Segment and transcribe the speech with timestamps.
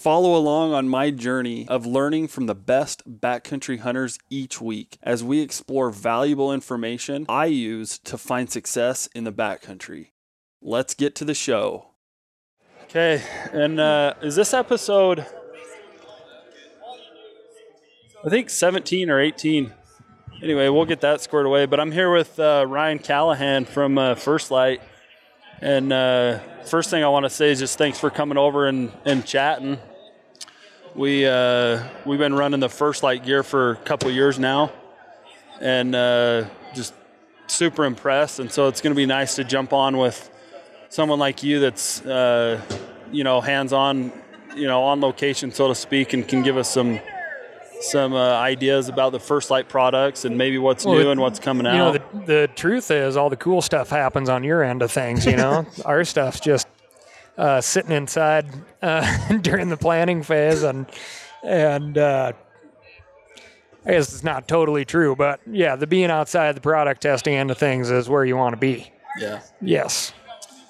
[0.00, 5.22] Follow along on my journey of learning from the best backcountry hunters each week as
[5.22, 10.12] we explore valuable information I use to find success in the backcountry.
[10.62, 11.88] Let's get to the show.
[12.84, 15.26] Okay, and uh, is this episode,
[18.24, 19.70] I think 17 or 18?
[20.42, 21.66] Anyway, we'll get that squared away.
[21.66, 24.80] But I'm here with uh, Ryan Callahan from uh, First Lite.
[25.60, 28.90] And uh, first thing I want to say is just thanks for coming over and,
[29.04, 29.78] and chatting.
[30.94, 34.72] We uh, we've been running the First Lite gear for a couple years now,
[35.60, 36.94] and uh, just
[37.46, 38.40] super impressed.
[38.40, 40.28] And so it's going to be nice to jump on with
[40.88, 42.60] someone like you that's uh,
[43.12, 44.12] you know hands on,
[44.56, 47.00] you know on location so to speak, and can give us some
[47.80, 51.38] some uh, ideas about the First Lite products and maybe what's Well, new and what's
[51.38, 51.72] coming out.
[51.72, 54.90] You know, the, the truth is, all the cool stuff happens on your end of
[54.92, 55.24] things.
[55.24, 56.66] You know, our stuff's just
[57.40, 58.46] uh, sitting inside
[58.82, 60.86] uh, during the planning phase, and
[61.42, 62.32] and uh,
[63.86, 67.50] I guess it's not totally true, but yeah, the being outside the product testing end
[67.50, 68.92] of things is where you want to be.
[69.18, 70.12] yeah, Yes.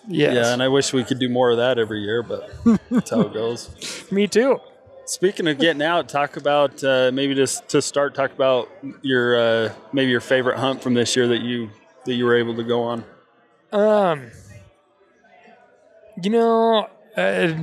[0.09, 0.35] Yes.
[0.35, 2.51] yeah, and I wish we could do more of that every year, but
[2.91, 4.11] that's how it goes.
[4.11, 4.59] Me too.
[5.05, 8.15] Speaking of getting out, talk about uh, maybe just to start.
[8.15, 8.69] Talk about
[9.03, 11.71] your uh, maybe your favorite hunt from this year that you
[12.07, 13.05] that you were able to go on.
[13.73, 14.31] Um,
[16.23, 17.55] you know, uh,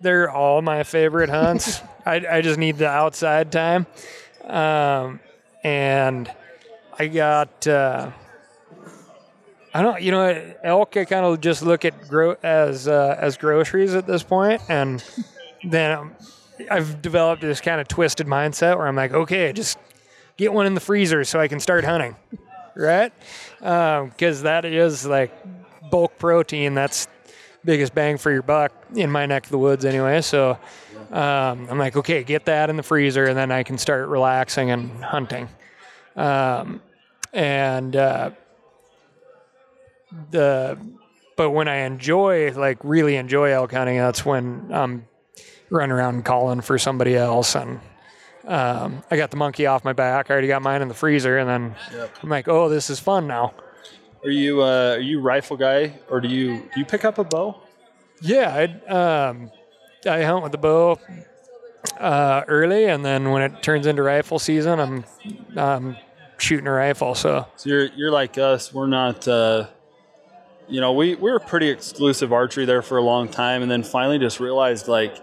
[0.00, 1.80] they're all my favorite hunts.
[2.06, 3.86] I, I just need the outside time.
[4.44, 5.20] Um,
[5.62, 6.30] and
[6.98, 8.10] I got, uh,
[9.72, 10.96] I don't, you know, elk.
[10.96, 15.02] I kind of just look at gro- as uh, as groceries at this point, and
[15.64, 16.12] then um,
[16.70, 19.78] I've developed this kind of twisted mindset where I'm like, okay, just
[20.36, 22.14] get one in the freezer so I can start hunting,
[22.76, 23.12] right?
[23.58, 25.32] Because that is like
[25.90, 26.74] bulk protein.
[26.74, 27.08] That's
[27.64, 30.20] biggest bang for your buck in my neck of the woods, anyway.
[30.20, 30.58] So
[31.10, 34.70] um, I'm like, okay, get that in the freezer, and then I can start relaxing
[34.70, 35.48] and hunting.
[36.16, 36.82] Um,
[37.32, 38.30] and uh,
[40.30, 40.78] the
[41.36, 45.06] but when I enjoy, like, really enjoy elk hunting, that's when I'm
[45.68, 47.80] running around calling for somebody else and.
[48.46, 50.30] Um, I got the monkey off my back.
[50.30, 51.74] I already got mine in the freezer, and then
[52.22, 53.54] I'm like, "Oh, this is fun now."
[54.24, 57.24] Are you uh, are you rifle guy or do you do you pick up a
[57.24, 57.60] bow?
[58.22, 59.50] Yeah, I um,
[60.06, 60.98] I hunt with the bow
[61.98, 65.04] uh, early, and then when it turns into rifle season, I'm
[65.56, 65.96] um,
[66.38, 67.14] shooting a rifle.
[67.14, 68.72] So So you're you're like us.
[68.72, 69.28] We're not.
[69.28, 69.66] Uh,
[70.68, 73.82] you know, we we were pretty exclusive archery there for a long time, and then
[73.82, 75.16] finally just realized like,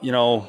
[0.00, 0.48] you know,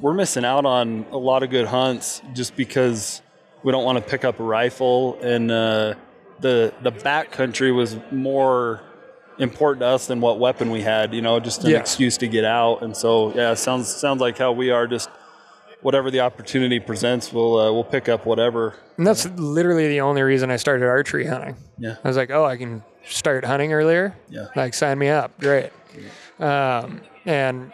[0.00, 3.22] we're missing out on a lot of good hunts just because
[3.62, 5.94] we don't want to pick up a rifle, and uh,
[6.40, 8.80] the the backcountry was more
[9.38, 11.14] important to us than what weapon we had.
[11.14, 11.78] You know, just an Yeah.
[11.78, 14.86] excuse to get out, and so yeah, it sounds sounds like how we are.
[14.86, 15.08] Just
[15.82, 18.74] whatever the opportunity presents, we'll uh, we'll pick up whatever.
[18.96, 21.56] and that's literally the only reason I started archery hunting.
[21.78, 21.96] Yeah.
[22.02, 24.46] I was like, "Oh, I can start hunting earlier." Yeah.
[24.56, 25.38] Like, sign me up.
[25.40, 25.70] Great.
[26.40, 27.72] Um, and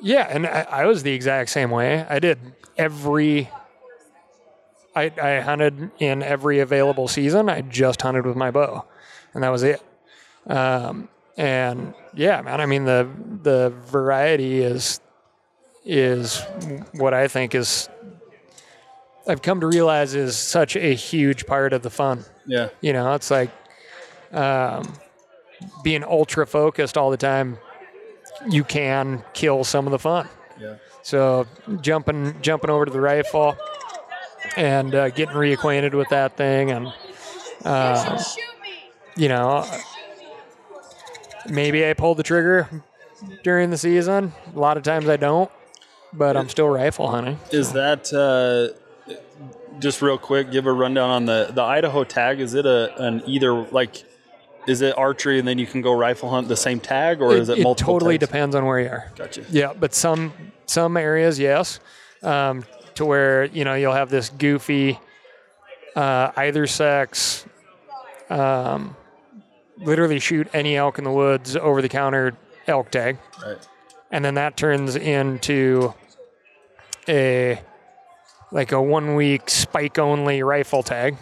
[0.00, 2.04] yeah, and I, I was the exact same way.
[2.08, 2.38] I did
[2.76, 3.48] every.
[5.00, 7.48] I, I hunted in every available season.
[7.48, 8.84] I just hunted with my bow,
[9.34, 9.82] and that was it.
[10.46, 12.60] Um, and yeah, man.
[12.60, 13.08] I mean the
[13.42, 15.00] the variety is
[15.84, 16.40] is
[16.92, 17.88] what I think is.
[19.26, 22.24] I've come to realize is such a huge part of the fun.
[22.46, 22.70] Yeah.
[22.80, 23.50] You know, it's like
[24.32, 24.92] um,
[25.84, 27.58] being ultra focused all the time.
[28.48, 30.28] You can kill some of the fun.
[30.58, 30.76] Yeah.
[31.02, 31.46] So
[31.80, 33.56] jumping jumping over to the rifle
[34.56, 36.92] and uh, getting reacquainted with that thing, and
[37.64, 38.22] uh,
[39.16, 39.66] you know,
[41.48, 42.68] maybe I pulled the trigger
[43.42, 44.32] during the season.
[44.54, 45.50] A lot of times I don't,
[46.12, 47.38] but I'm still rifle hunting.
[47.50, 49.14] Is that uh,
[49.78, 50.50] just real quick?
[50.50, 52.40] Give a rundown on the the Idaho tag.
[52.40, 54.04] Is it a an either like?
[54.66, 57.48] Is it archery and then you can go rifle hunt the same tag, or is
[57.48, 57.94] it, multiple?
[57.94, 58.28] totally tags?
[58.28, 59.10] depends on where you are.
[59.16, 59.42] Gotcha.
[59.48, 60.32] Yeah, but some
[60.66, 61.80] some areas, yes,
[62.22, 62.64] um,
[62.94, 64.98] to where you know you'll have this goofy
[65.96, 67.44] uh, either sex,
[68.28, 68.96] um,
[69.78, 73.58] literally shoot any elk in the woods over the counter elk tag, Right.
[74.10, 75.92] and then that turns into
[77.08, 77.60] a
[78.52, 81.16] like a one week spike only rifle tag.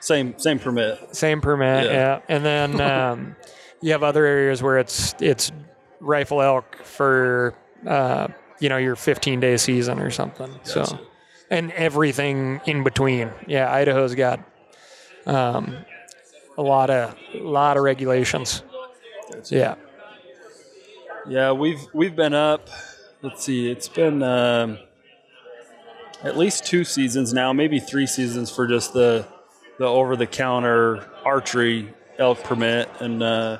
[0.00, 1.14] Same same permit.
[1.14, 1.92] Same permit, Yeah.
[1.92, 2.20] yeah.
[2.28, 3.36] And then um,
[3.80, 5.52] you have other areas where it's it's
[6.00, 7.54] rifle elk for
[7.86, 8.28] uh,
[8.62, 10.50] you know your 15 day season or something.
[10.62, 10.98] So,
[11.50, 13.30] and everything in between.
[13.46, 14.40] Yeah, Idaho's got
[15.26, 15.76] um,
[16.56, 18.62] a lot of lot of regulations.
[19.46, 19.74] Yeah.
[21.28, 22.68] Yeah, we've we've been up.
[23.22, 24.78] Let's see, it's been um,
[26.24, 29.26] at least two seasons now, maybe three seasons for just the
[29.78, 33.58] the over the counter archery elk permit, and uh,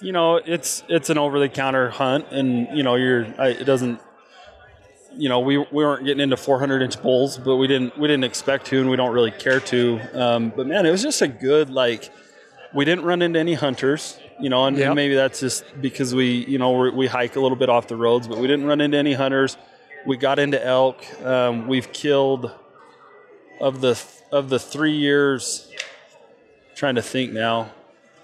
[0.00, 3.64] you know it's it's an over the counter hunt, and you know you're I, it
[3.64, 4.00] doesn't.
[5.16, 8.24] You know, we, we weren't getting into 400 inch bulls, but we didn't we didn't
[8.24, 10.00] expect to, and we don't really care to.
[10.12, 12.10] Um, but man, it was just a good like.
[12.74, 16.44] We didn't run into any hunters, you know, and, and maybe that's just because we,
[16.44, 18.82] you know, we're, we hike a little bit off the roads, but we didn't run
[18.82, 19.56] into any hunters.
[20.04, 21.02] We got into elk.
[21.24, 22.52] Um, we've killed
[23.60, 25.70] of the of the three years.
[26.74, 27.70] Trying to think now.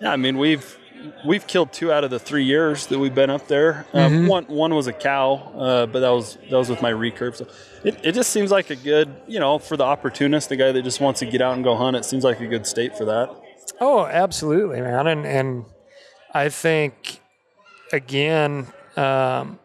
[0.01, 0.77] Yeah, I mean we've
[1.25, 3.87] we've killed two out of the three years that we've been up there.
[3.93, 7.37] Um, one one was a cow, uh, but that was that was with my recurve.
[7.37, 7.47] So
[7.85, 10.83] it, it just seems like a good, you know, for the opportunist, the guy that
[10.83, 11.97] just wants to get out and go hunt.
[11.97, 13.31] It seems like a good state for that.
[13.81, 15.07] Oh, absolutely, man.
[15.07, 15.65] And and
[16.33, 17.21] I think
[17.93, 18.67] again,
[18.97, 19.59] um,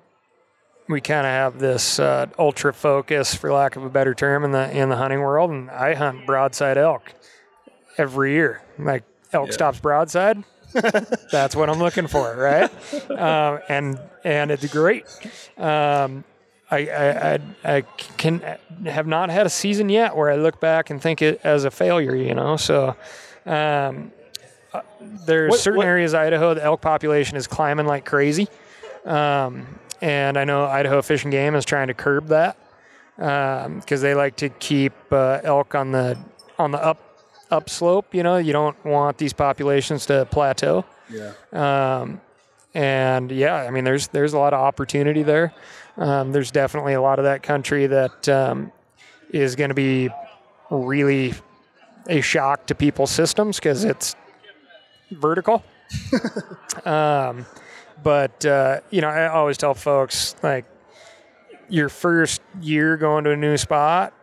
[0.90, 4.52] we kind of have this uh, ultra focus, for lack of a better term, in
[4.52, 5.52] the in the hunting world.
[5.52, 7.14] And I hunt broadside elk
[7.98, 8.62] every year.
[8.80, 9.54] Like elk Yeah.
[9.54, 10.44] stops broadside.
[11.32, 12.70] That's what I'm looking for, right?
[13.10, 15.06] Um, and and it's great.
[15.58, 16.24] Um,
[16.70, 17.82] I, I, I, I
[18.18, 18.42] can
[18.86, 21.72] have not had a season yet where I look back and think it as a
[21.72, 22.58] failure, you know.
[22.58, 22.96] So
[23.46, 24.12] um,
[24.74, 24.82] uh,
[25.26, 28.48] there's What- certain what- areas of Idaho the elk population is climbing like crazy,
[29.06, 29.66] um,
[30.02, 32.58] and I know Idaho Fish and Game is trying to curb that
[33.16, 36.18] because they like to keep uh, elk on the
[36.60, 37.07] on the up
[37.52, 38.14] upslope.
[38.14, 40.86] You know, you don't want these populations to plateau.
[41.10, 41.34] Yeah.
[41.54, 42.22] Um,
[42.74, 45.54] and yeah, I mean, there's there's a lot of opportunity there.
[45.98, 48.72] Um, there's definitely a lot of that country that um,
[49.32, 50.10] is going to be
[50.70, 51.34] really
[52.08, 54.16] a shock to people's systems because it's
[55.12, 55.64] vertical.
[56.86, 57.46] um,
[58.04, 60.66] but uh, you know, I always tell folks like
[61.70, 64.14] your first year going to a new spot,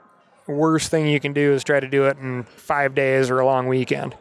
[0.47, 3.47] worst thing you can do is try to do it in five days or a
[3.47, 4.17] long weekend.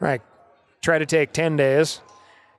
[0.00, 0.22] Like,
[0.82, 2.00] try to take ten days.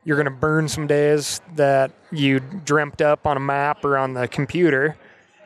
[0.04, 4.14] You're going to burn some days that you dreamt up on a map or on
[4.14, 4.96] the computer,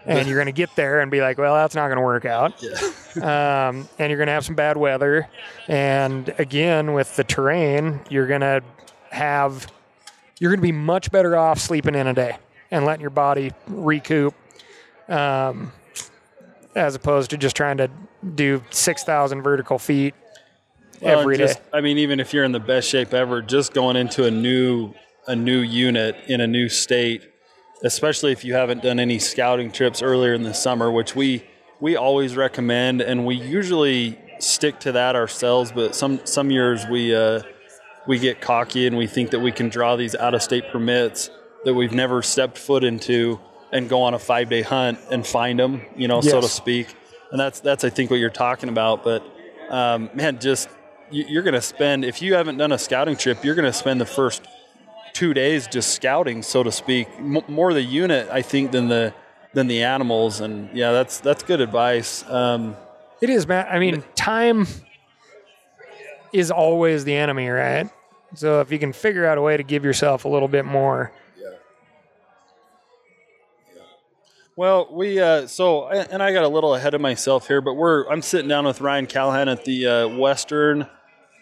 [0.05, 2.25] and you're going to get there and be like, "Well, that's not going to work
[2.25, 2.61] out."
[3.15, 5.27] um, and you're going to have some bad weather.
[5.67, 8.61] And again, with the terrain, you're going to
[9.11, 9.71] have
[10.39, 12.37] you're going to be much better off sleeping in a day
[12.71, 14.33] and letting your body recoup,
[15.07, 15.71] um,
[16.75, 17.89] as opposed to just trying to
[18.35, 20.13] do six thousand vertical feet
[21.01, 21.47] Well, every day.
[21.47, 24.31] just, I mean, even if you're in the best shape ever, just going into a
[24.31, 24.93] new
[25.27, 27.29] a new unit in a new state,
[27.83, 31.43] especially if you haven't done any scouting trips earlier in the summer, which we
[31.79, 35.71] we always recommend, and we usually stick to that ourselves.
[35.71, 37.41] But some some years we uh,
[38.07, 41.29] we get cocky and we think that we can draw these out of state permits
[41.65, 43.39] that we've never stepped foot into
[43.71, 46.87] and go on a five day hunt and find them, you know, so to speak.
[47.31, 49.03] And that's that's I think what you're talking about.
[49.03, 49.23] But
[49.69, 50.69] um, man, just
[51.11, 53.73] you- you're going to spend if you haven't done a scouting trip, you're going to
[53.73, 54.41] spend the first
[55.13, 59.13] two days just scouting, so to speak, M- more the unit I think than the
[59.53, 60.39] than the animals.
[60.39, 62.23] And yeah, that's that's good advice.
[62.29, 62.75] Um,
[63.21, 63.67] It is, man.
[63.69, 64.65] I mean, time
[66.33, 67.89] is always the enemy, right?
[68.35, 71.11] So if you can figure out a way to give yourself a little bit more,
[74.59, 78.05] Well, we uh, so and I got a little ahead of myself here, but we're
[78.09, 80.85] I'm sitting down with Ryan Callahan at the uh, Western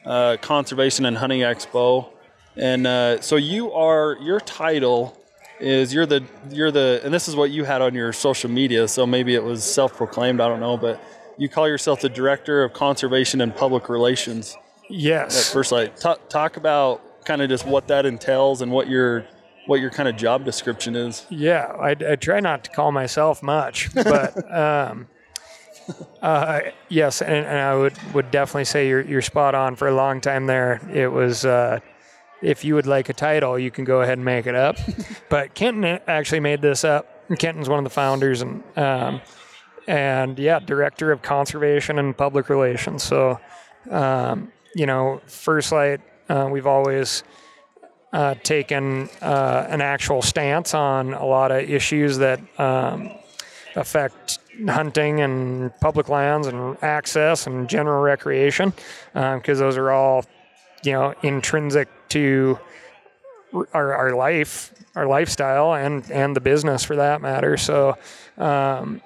[0.06, 2.10] uh, Conservation and Hunting Expo,
[2.56, 5.20] and uh, so you are your title
[5.60, 8.88] is you're the you're the and this is what you had on your social media,
[8.88, 11.02] so maybe it was self-proclaimed, I don't know, but
[11.40, 15.98] you call yourself the Director of Conservation and Public Relations at yes, First Lite.
[15.98, 19.26] Talk, talk about kind of just what that entails and what your
[19.68, 21.26] what your kind of job description is.
[21.30, 21.66] yeah.
[21.80, 25.08] I, I try not to call myself much, but um,
[26.22, 29.76] uh, yes, and, and I would would definitely say you're you're spot on.
[29.76, 31.46] For a long time there, it was.
[31.46, 31.80] Uh,
[32.42, 34.78] if you would like a title, you can go ahead and make it up.
[35.30, 37.28] but Kenton actually made this up.
[37.40, 39.22] Kenton's one of the founders, and um,
[39.88, 43.04] and yeah, director of conservation and public relations.
[43.04, 43.40] So,
[43.90, 47.24] um, you know, First Lite, uh, we've always
[48.14, 53.12] uh, taken uh, an actual stance on a lot of issues that um,
[53.76, 58.74] affect hunting and public lands and access and general recreation,
[59.14, 60.26] because those are all,
[60.84, 62.58] you know, intrinsic to
[63.74, 67.58] our, our life, our lifestyle, and and the business for that matter.
[67.58, 67.98] So,
[68.38, 69.02] um,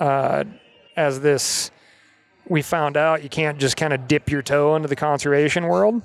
[0.00, 0.44] uh,
[0.96, 1.70] as this,
[2.48, 6.02] we found out you can't just kind of dip your toe into the conservation world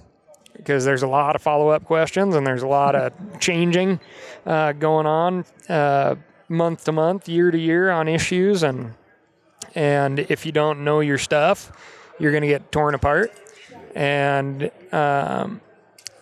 [0.62, 4.00] because there's a lot of follow up questions and there's a lot of changing
[4.46, 6.16] uh, going on uh,
[6.50, 8.94] month to month, year to year on issues, and
[9.74, 11.72] and if you don't know your stuff,
[12.20, 13.32] you're going to get torn apart.
[13.96, 15.62] And um,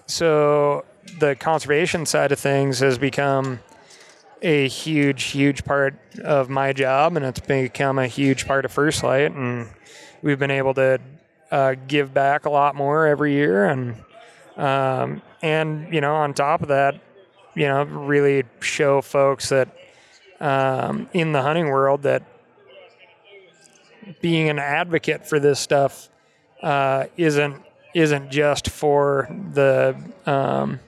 [0.05, 0.85] so
[1.19, 3.59] the conservation side of things has become
[4.41, 9.03] a huge, huge part of my job, and it's become a huge part of First
[9.03, 9.31] Lite.
[9.31, 9.67] and
[10.21, 10.99] we've been able to
[11.51, 13.95] uh, give back a lot more every year, and
[14.59, 16.99] um, and you know, on top of that,
[17.55, 19.69] you know, really show folks that
[20.39, 22.23] um, in the hunting world that
[24.21, 26.09] being an advocate for this stuff
[26.61, 27.55] uh, isn't
[27.95, 30.79] isn't just for the um,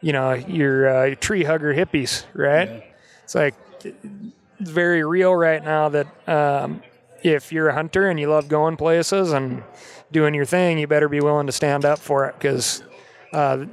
[0.00, 2.68] you know your uh, tree hugger hippies, right?
[2.68, 2.80] Yeah.
[3.24, 6.82] It's like it's very real right now that um,
[7.22, 9.62] if you're a hunter and you love going places and
[10.12, 12.82] doing your thing, you better be willing to stand up for it because
[13.32, 13.64] uh,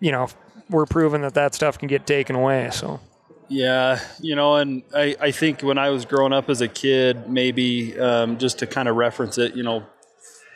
[0.00, 0.28] you know
[0.70, 2.70] we're proving that that stuff can get taken away.
[2.72, 3.00] So.
[3.48, 7.30] Yeah, you know, and I, I think when I was growing up as a kid,
[7.30, 9.86] maybe um, just to kind of reference it, you know,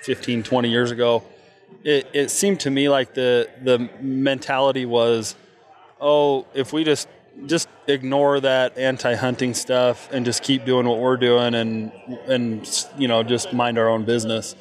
[0.03, 1.23] 15, 20 years ago,
[1.85, 5.37] it, it seemed to me like the the mentality was,
[6.01, 7.09] oh, if we just
[7.47, 11.93] just ignore that anti-hunting stuff and just keep doing what we're doing and
[12.27, 14.55] and you know just mind our own business.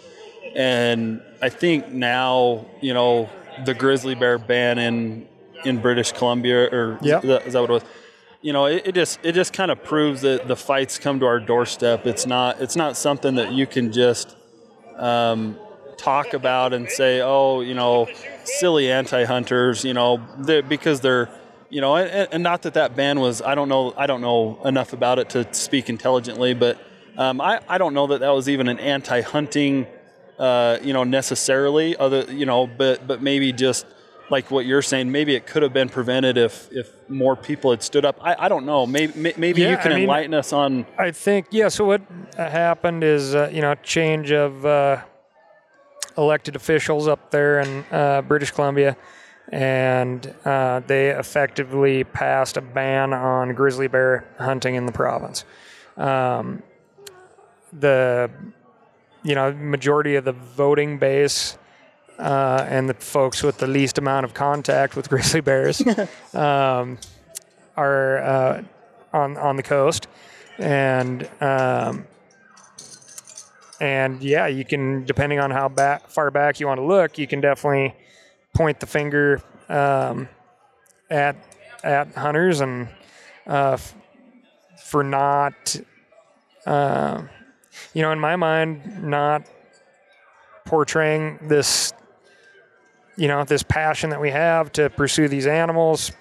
[0.60, 3.30] And I think now, you know,
[3.66, 5.26] the grizzly bear ban in
[5.64, 7.24] in British Columbia or yep.
[7.24, 7.84] is, that, is that what it was?
[8.42, 11.26] You know, it, it just it just kind of proves that the fights come to
[11.26, 12.06] our doorstep.
[12.06, 14.36] It's not it's not something that you can just
[14.98, 15.58] um,
[15.96, 18.10] talk about and say, oh, you know,
[18.44, 21.30] silly anti-hunters, you know, they're, because they're,
[21.70, 24.60] you know, and, and, not that that ban was, I don't know, I don't know
[24.66, 26.80] enough about it to speak intelligently, but
[27.18, 29.88] um, I, I don't know that that was even an anti-hunting,
[30.40, 31.96] uh, you know, necessarily.
[31.98, 33.86] Other, you know, but but maybe just
[34.32, 37.84] like what you're saying, maybe it could have been prevented if if more people had
[37.84, 38.18] stood up.
[38.22, 38.86] I, I don't know.
[38.86, 40.86] Maybe maybe yeah, you can I mean, enlighten us on.
[40.98, 41.68] I think yeah.
[41.68, 42.02] So what
[42.38, 45.02] happened is uh, you know change of uh,
[46.18, 48.96] elected officials up there in uh, British Columbia,
[49.52, 55.44] and uh, they effectively passed a ban on grizzly bear hunting in the province.
[55.98, 56.64] Um,
[57.74, 58.32] the
[59.24, 61.58] you know majority of the voting base
[62.18, 65.82] uh, and the folks with the least amount of contact with grizzly bears
[66.34, 66.98] um,
[67.78, 68.64] are uh,
[69.14, 70.08] on on the coast,
[70.58, 72.06] and um,
[73.80, 77.28] and yeah, you can, depending on how back, far back you want to look, you
[77.28, 77.96] can definitely
[78.54, 80.28] point the finger um,
[81.10, 81.36] at
[81.84, 82.90] at hunters and
[83.48, 83.78] uh,
[84.84, 85.76] for not,
[86.66, 87.24] uh,
[87.94, 89.48] you know, in my mind, not
[90.66, 91.94] portraying this,
[93.18, 96.12] you know, this passion that we have to pursue these animals,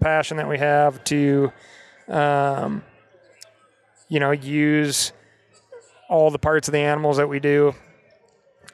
[0.00, 1.52] passion that we have to,
[2.08, 2.82] um,
[4.08, 5.12] you know, use
[6.08, 7.74] all the parts of the animals that we do,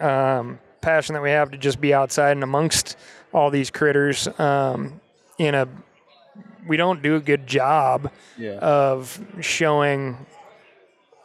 [0.00, 2.96] um, passion that we have to just be outside and amongst
[3.32, 5.00] all these critters um,
[5.38, 5.66] in a
[6.66, 8.52] we don't do a good job yeah.
[8.58, 10.26] of showing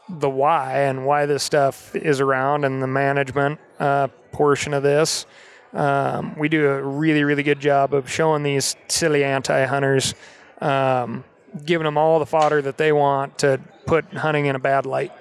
[0.10, 5.26] the why and why this stuff is around and the management uh, portion of this.
[5.74, 10.16] Um, we do a really, really good job of showing these silly anti hunters,
[10.62, 11.24] um,
[11.66, 15.12] giving them all the fodder that they want to put hunting in a bad light.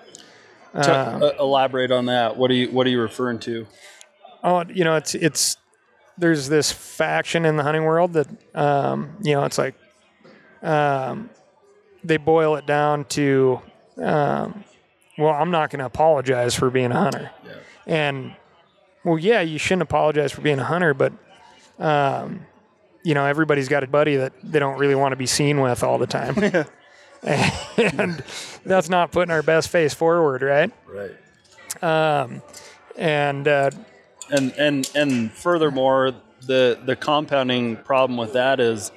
[0.74, 2.36] Uh, uh, elaborate on that.
[2.36, 3.66] What are you What are you referring to?
[4.44, 5.56] Oh, you know, it's it's
[6.18, 9.74] there's this faction in the hunting world that um, you know it's like
[10.62, 11.30] um,
[12.04, 13.60] they boil it down to
[14.02, 14.64] um,
[15.18, 17.52] well, I'm not going to apologize for being a hunter, yeah.
[17.86, 18.36] and
[19.04, 21.12] well, yeah, you shouldn't apologize for being a hunter, but
[21.78, 22.46] um,
[23.04, 25.84] you know, everybody's got a buddy that they don't really want to be seen with
[25.84, 26.36] all the time.
[27.22, 28.22] and
[28.64, 30.72] that's not putting our best face forward, right?
[30.88, 31.12] Right.
[31.82, 32.42] Um,
[32.96, 33.70] and uh,
[34.30, 38.90] and and and furthermore, the the compounding problem with that is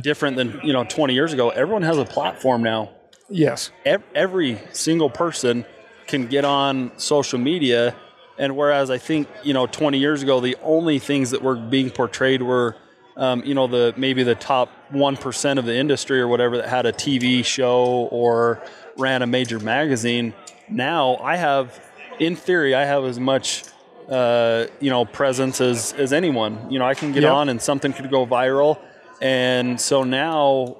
[0.00, 1.50] different than you know 20 years ago.
[1.50, 2.90] Everyone has a platform now.
[3.30, 3.70] Yes.
[4.14, 5.64] Every single person
[6.06, 7.94] can get on social media,
[8.38, 11.90] and whereas I think you know 20 years ago the only things that were being
[11.90, 12.76] portrayed were
[13.16, 16.68] um, you know, the maybe the top one percent of the industry or whatever that
[16.68, 18.62] had a TV show or
[18.96, 20.32] ran a major magazine.
[20.68, 21.78] Now I have,
[22.18, 23.64] in theory, I have as much
[24.08, 26.70] uh, you know presence as as anyone.
[26.70, 27.32] You know, I can get Yep.
[27.32, 28.78] on and something could go viral,
[29.20, 30.78] and so now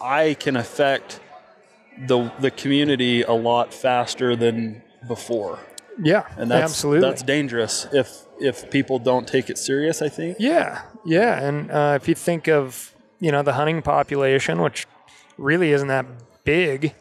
[0.00, 1.20] I can affect
[2.06, 5.58] the the community a lot faster than before,
[6.02, 7.08] Yeah, and that's absolutely.
[7.08, 10.02] that's dangerous if if people don't take it serious.
[10.02, 10.36] I think.
[10.38, 14.86] Yeah, yeah, and uh, if you think of you know the hunting population, which
[15.38, 16.06] really isn't that
[16.44, 16.94] big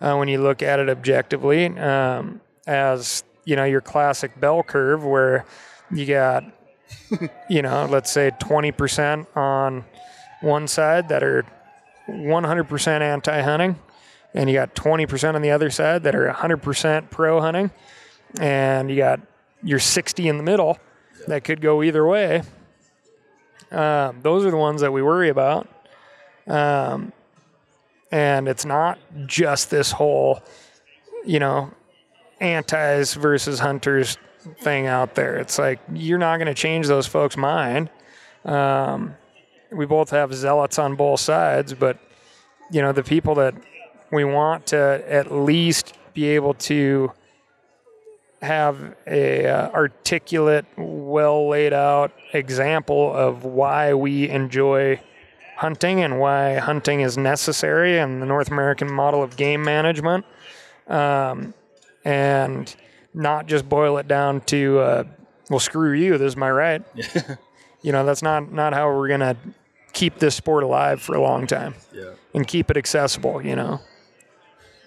[0.00, 5.04] uh, when you look at it objectively, um, as you know your classic bell curve
[5.04, 5.44] where
[5.90, 6.44] you got
[7.50, 9.84] you know let's say twenty percent on
[10.40, 11.44] one side that are
[12.06, 13.76] one hundred percent anti-hunting,
[14.34, 17.70] and you got twenty percent on the other side that are hundred percent pro-hunting,
[18.40, 19.20] and you got
[19.62, 20.78] your sixty in the middle
[21.26, 22.42] that could go either way.
[23.70, 25.68] Um, those are the ones that we worry about.
[26.46, 27.12] Um,
[28.10, 30.42] and it's not just this whole,
[31.26, 31.70] you know,
[32.40, 34.16] antis versus hunters
[34.60, 35.36] thing out there.
[35.36, 37.90] It's like you're not going to change those folks' mind.
[38.44, 39.14] Um,
[39.70, 41.98] we both have zealots on both sides, but
[42.70, 43.54] you know, the people that
[44.10, 47.12] we want to at least be able to
[48.40, 55.00] have a uh, articulate, well laid out example of why we enjoy
[55.56, 60.24] hunting and why hunting is necessary in the North American model of game management,
[60.86, 61.52] um,
[62.04, 62.74] and
[63.12, 65.04] not just boil it down to uh,
[65.50, 66.82] well, screw you, this is my right.
[67.82, 69.36] you know, that's not not how we're gonna
[69.92, 72.10] keep this sport alive for a long time Yeah.
[72.34, 73.44] and keep it accessible.
[73.44, 73.80] You know.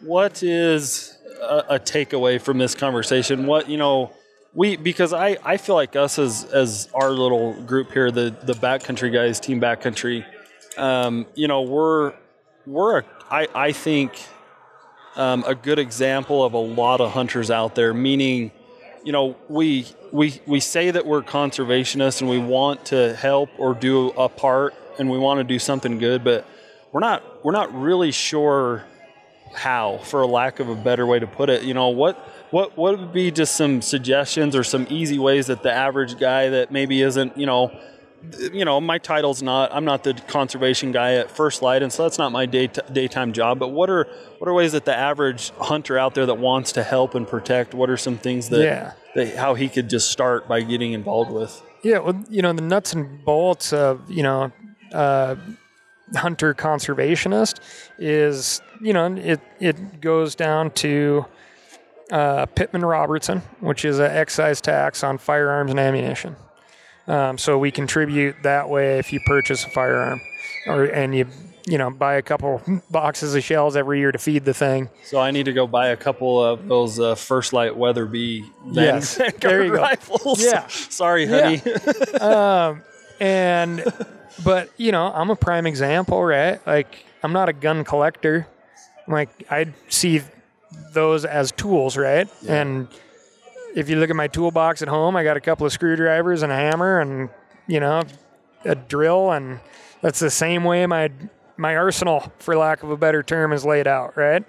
[0.02, 3.46] What is a, a takeaway from this conversation?
[3.46, 4.12] What you know,
[4.54, 8.54] we because I, I feel like us as as our little group here, the the
[8.54, 10.26] backcountry guys, team backcountry,
[10.78, 12.14] um, you know, we're
[12.66, 14.14] we're a, I I think
[15.16, 17.94] um, a good example of a lot of hunters out there.
[17.94, 18.52] Meaning,
[19.04, 23.74] you know, we we we say that we're conservationists and we want to help or
[23.74, 26.46] do a part and we want to do something good, but
[26.92, 28.84] we're not we're not really sure
[29.54, 31.64] how, for a lack of a better way to put it.
[31.64, 32.18] You know, what
[32.52, 36.50] what what would be just some suggestions or some easy ways that the average guy
[36.50, 37.72] that maybe isn't, you know,
[38.54, 42.04] you know, my title's not I'm not the conservation guy at First Lite, and so
[42.04, 43.60] that's not my day daytime job.
[43.60, 46.84] But what are what are ways that the average hunter out there that wants to
[46.84, 47.74] help and protect?
[47.74, 48.92] What are some things that, Yeah.
[49.16, 51.62] that how he could just start by getting involved with?
[51.84, 54.52] Yeah, well, you know, the nuts and bolts of, you know,
[54.94, 55.36] uh,
[56.16, 57.60] hunter conservationist
[57.98, 61.26] is, you know, it, it goes down to
[62.12, 66.36] uh, Pittman Robertson, which is an excise tax on firearms and ammunition.
[67.08, 70.22] Um, so we contribute that way if you purchase a firearm
[70.68, 71.28] or, and you,
[71.68, 74.90] you know, buy a couple boxes of shells every year to feed the thing.
[75.04, 79.16] So I need to go buy a couple of those uh, First Lite Weatherby Yes,
[79.40, 80.36] there you go.
[80.38, 80.68] Yeah.
[80.68, 81.62] Sorry, honey.
[83.20, 83.84] and
[84.44, 88.48] but you know i'm a prime example right like i'm not a gun collector
[89.12, 90.22] like i see
[90.94, 92.30] those as tools right?
[92.48, 92.88] And
[93.76, 96.52] if you look at my toolbox at home i got a couple of screwdrivers and
[96.52, 97.30] a hammer and
[97.68, 98.04] you know
[98.66, 99.60] a drill and
[100.02, 101.10] that's the same way my
[101.58, 104.44] my arsenal for lack of a better term is laid out right?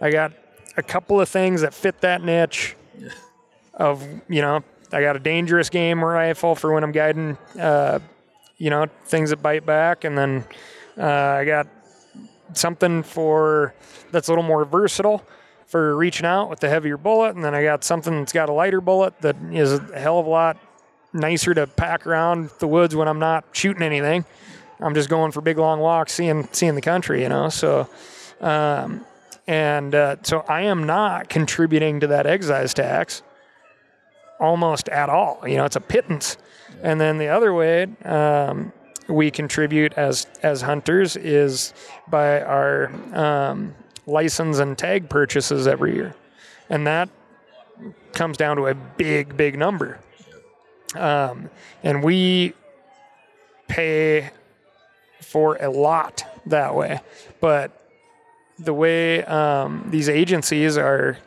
[0.00, 0.32] I got
[0.76, 2.76] a couple of things that fit that niche
[3.74, 7.98] of you know I got a dangerous game rifle for when I'm guiding uh,
[8.56, 10.44] you know things that bite back, and then
[10.96, 11.66] uh, I got
[12.54, 13.74] something for
[14.10, 15.24] that's a little more versatile
[15.66, 18.52] for reaching out with the heavier bullet, and then I got something that's got a
[18.52, 20.56] lighter bullet that is a hell of a lot
[21.12, 24.24] nicer to pack around the woods when I'm not shooting anything.
[24.80, 27.48] I'm just going for big long walks, seeing seeing the country, you know.
[27.48, 27.88] So,
[28.40, 29.04] um,
[29.46, 33.22] and uh, so I am not contributing to that excise tax
[34.40, 35.46] almost at all.
[35.46, 36.36] You know, it's a pittance.
[36.82, 38.72] And then the other way um,
[39.08, 41.72] we contribute as as hunters is
[42.08, 43.74] by our um,
[44.06, 46.14] license and tag purchases every year,
[46.68, 47.08] and that
[48.12, 49.98] comes down to a big, big number.
[50.94, 51.50] Um,
[51.82, 52.54] and we
[53.68, 54.30] pay
[55.20, 57.00] for a lot that way,
[57.40, 57.70] but
[58.58, 61.18] the way um, these agencies are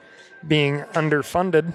[0.47, 1.73] being underfunded,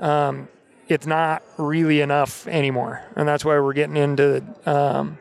[0.00, 0.48] um,
[0.88, 5.18] it's not really enough anymore, and that's why we're getting into um,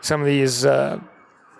[0.00, 1.00] some of these, uh,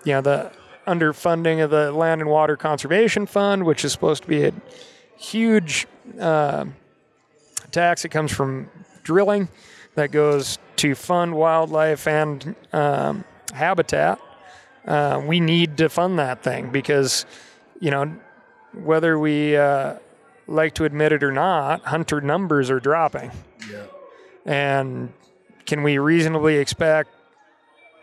[0.03, 0.51] you know, the
[0.87, 4.53] underfunding of the Land and Water Conservation Fund, which is supposed to be a
[5.17, 5.87] huge
[6.19, 6.65] uh,
[7.71, 8.69] tax that comes from
[9.03, 9.49] drilling
[9.95, 13.23] that goes to fund wildlife and um,
[13.53, 14.19] habitat,
[14.85, 17.25] uh, we need to fund that thing because,
[17.79, 18.15] you know,
[18.73, 19.95] whether we uh,
[20.47, 23.31] like to admit it or not, hunter numbers are dropping.
[23.69, 23.83] Yeah.
[24.45, 25.11] And
[25.65, 27.09] can we reasonably expect,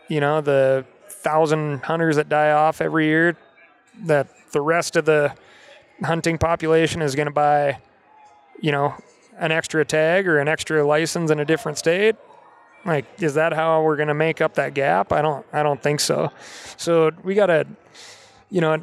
[0.07, 3.37] you know, the thousand hunters that die off every year,
[4.03, 5.33] that the rest of the
[6.03, 7.79] hunting population is going to buy,
[8.61, 8.95] you know,
[9.37, 12.15] an extra tag or an extra license in a different state?
[12.85, 15.11] Like, is that how we're going to make up that gap?
[15.11, 16.31] I don't, I don't think so.
[16.77, 17.67] So we got to,
[18.49, 18.81] you know,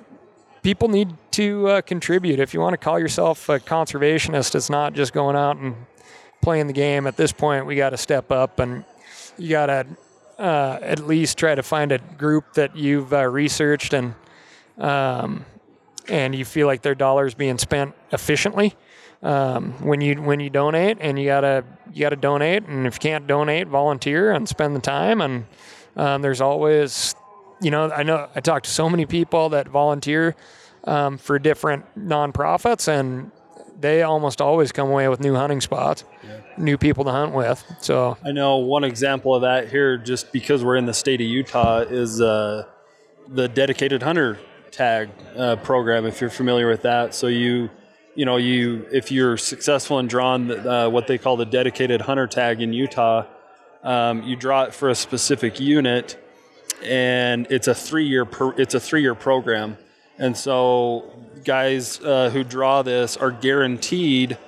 [0.63, 2.39] people need to uh, contribute.
[2.39, 5.75] If you want to call yourself a conservationist, it's not just going out and
[6.43, 7.07] playing the game.
[7.07, 8.85] At this point, we got to step up and
[9.39, 9.87] you got to
[10.39, 14.15] uh, at least try to find a group that you've uh, researched and
[14.79, 15.45] um,
[16.09, 18.75] and you feel like their dollars being spent efficiently
[19.23, 20.99] um, when you when you donate.
[21.01, 22.65] And you gotta you gotta donate.
[22.65, 25.21] And if you can't donate, volunteer and spend the time.
[25.21, 25.47] And
[25.97, 27.15] um, there's always
[27.61, 30.37] you know I know I talk to so many people that volunteer
[30.85, 33.31] um, for different nonprofits and
[33.81, 36.41] they almost always come away with new hunting spots, yeah.
[36.59, 37.65] New people to hunt with.
[37.81, 41.27] So I know one example of that here, just because we're in the state of
[41.27, 42.65] Utah, is uh,
[43.29, 44.39] the dedicated hunter
[44.71, 46.07] tag uh, program.
[46.07, 47.71] If you're familiar with that, so you,
[48.15, 52.27] you know, you if you're successful in drawing uh, what they call the dedicated hunter
[52.27, 53.27] tag in Utah,
[53.83, 56.17] um, you draw it for a specific unit,
[56.83, 59.79] and it's a three year it's a three year program.
[60.17, 61.13] And so,
[61.45, 64.39] guys uh, who draw this are guaranteed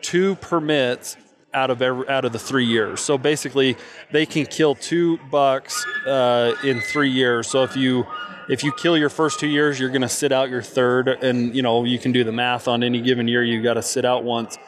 [0.00, 1.16] two permits
[1.54, 3.00] out of every, out of the three years.
[3.00, 3.76] So basically,
[4.10, 7.48] they can kill two bucks uh, in three years.
[7.48, 8.06] So if you
[8.48, 11.54] if you kill your first two years, you're going to sit out your third, and
[11.54, 13.42] you know you can do the math on any given year.
[13.42, 14.58] You've got to sit out once.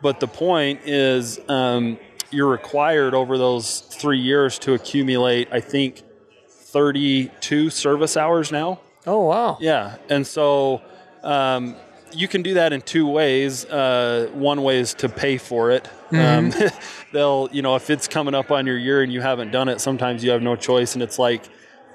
[0.00, 1.98] But the point is, um,
[2.30, 5.48] you're required over those three years to accumulate.
[5.52, 6.02] I think
[6.48, 8.80] 32 service hours now.
[9.06, 9.58] Oh wow!
[9.60, 10.82] Yeah, and so
[11.22, 11.76] um,
[12.12, 13.64] you can do that in two ways.
[13.64, 15.88] Uh, one way is to pay for it.
[16.12, 16.62] Mm-hmm.
[16.62, 16.70] Um,
[17.12, 19.80] they'll, you know, if it's coming up on your year and you haven't done it,
[19.80, 21.48] sometimes you have no choice, and it's like,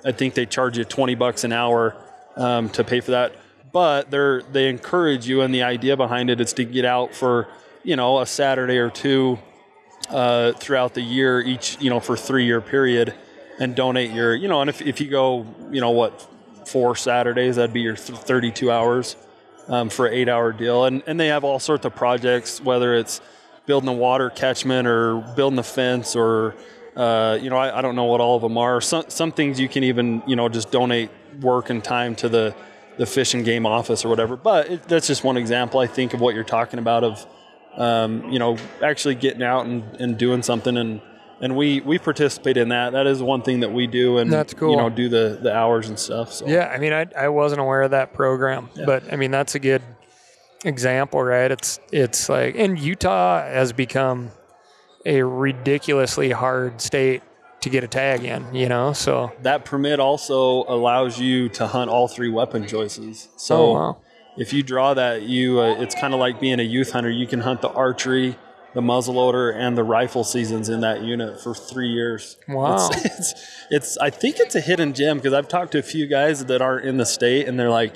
[0.05, 1.95] I think they charge you twenty bucks an hour
[2.35, 3.35] um, to pay for that.
[3.71, 7.47] But they're they encourage you, and the idea behind it is to get out for
[7.83, 9.39] you know a Saturday or two
[10.09, 13.13] uh, throughout the year, each you know for three year period,
[13.59, 16.27] and donate your you know, and if if you go you know what
[16.67, 17.55] four Saturdays.
[17.55, 19.15] That'd be your 32 hours
[19.67, 20.85] um, for an eight hour deal.
[20.85, 23.21] And, and they have all sorts of projects, whether it's
[23.67, 26.55] building a water catchment or building a fence or,
[26.95, 28.81] uh, you know, I, I, don't know what all of them are.
[28.81, 32.55] Some, some things you can even, you know, just donate work and time to the,
[32.97, 34.35] the fish and game office or whatever.
[34.35, 37.27] But it, that's just one example, I think, of what you're talking about of,
[37.75, 41.01] um, you know, actually getting out and, and doing something and,
[41.39, 42.93] and we we participate in that.
[42.93, 44.71] That is one thing that we do, and that's cool.
[44.71, 46.33] You know, do the the hours and stuff.
[46.33, 46.47] So.
[46.47, 48.85] Yeah, I mean, I I wasn't aware of that program, yeah.
[48.87, 49.83] but I mean, that's a good
[50.65, 51.51] example, right?
[51.51, 54.31] It's it's like, and Utah has become
[55.05, 57.21] a ridiculously hard state
[57.61, 58.93] to get a tag in, you know.
[58.93, 63.29] So that permit also allows you to hunt all three weapon choices.
[63.37, 63.97] So oh, wow.
[64.37, 67.09] if you draw that, you uh, it's kind of like being a youth hunter.
[67.09, 68.37] You can hunt the archery
[68.77, 72.37] the muzzleloader and the rifle seasons in that unit for three years.
[72.47, 72.87] Wow.
[72.91, 73.33] It's, it's,
[73.71, 76.61] it's I think it's a hidden gem because I've talked to a few guys that
[76.61, 77.95] aren't in the state and they're like,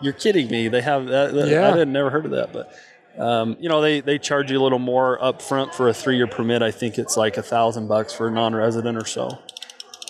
[0.00, 0.68] you're kidding me.
[0.68, 1.32] They have that.
[1.34, 1.72] that yeah.
[1.72, 2.72] I had never heard of that, but
[3.18, 6.16] um, you know, they, they charge you a little more up front for a three
[6.16, 6.62] year permit.
[6.62, 9.38] I think it's like a thousand bucks for a non-resident or so.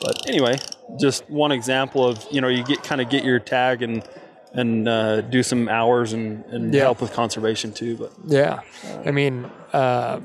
[0.02, 0.58] But anyway,
[1.00, 4.06] just one example of, you know, you get kind of get your tag and,
[4.52, 6.82] and uh, do some hours and, and yeah.
[6.82, 7.96] help with conservation too.
[7.96, 10.20] But yeah, uh, I mean, uh,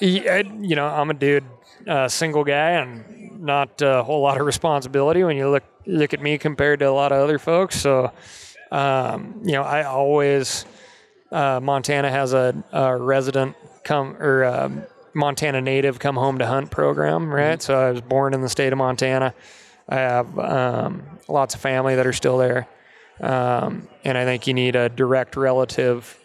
[0.00, 1.44] you know, I'm a dude,
[1.86, 6.20] uh, single guy, and not a whole lot of responsibility when you look look at
[6.20, 7.80] me compared to a lot of other folks.
[7.80, 8.12] So,
[8.70, 10.64] um, you know, I always
[11.30, 14.82] uh, Montana has a, a, resident come or um,
[15.14, 17.58] Montana native come home to hunt program, right?
[17.58, 17.60] Mm-hmm.
[17.60, 19.34] So I was born in the state of Montana.
[19.88, 22.68] I have um, lots of family that are still there.
[23.20, 26.18] Um, and I think you need a direct relative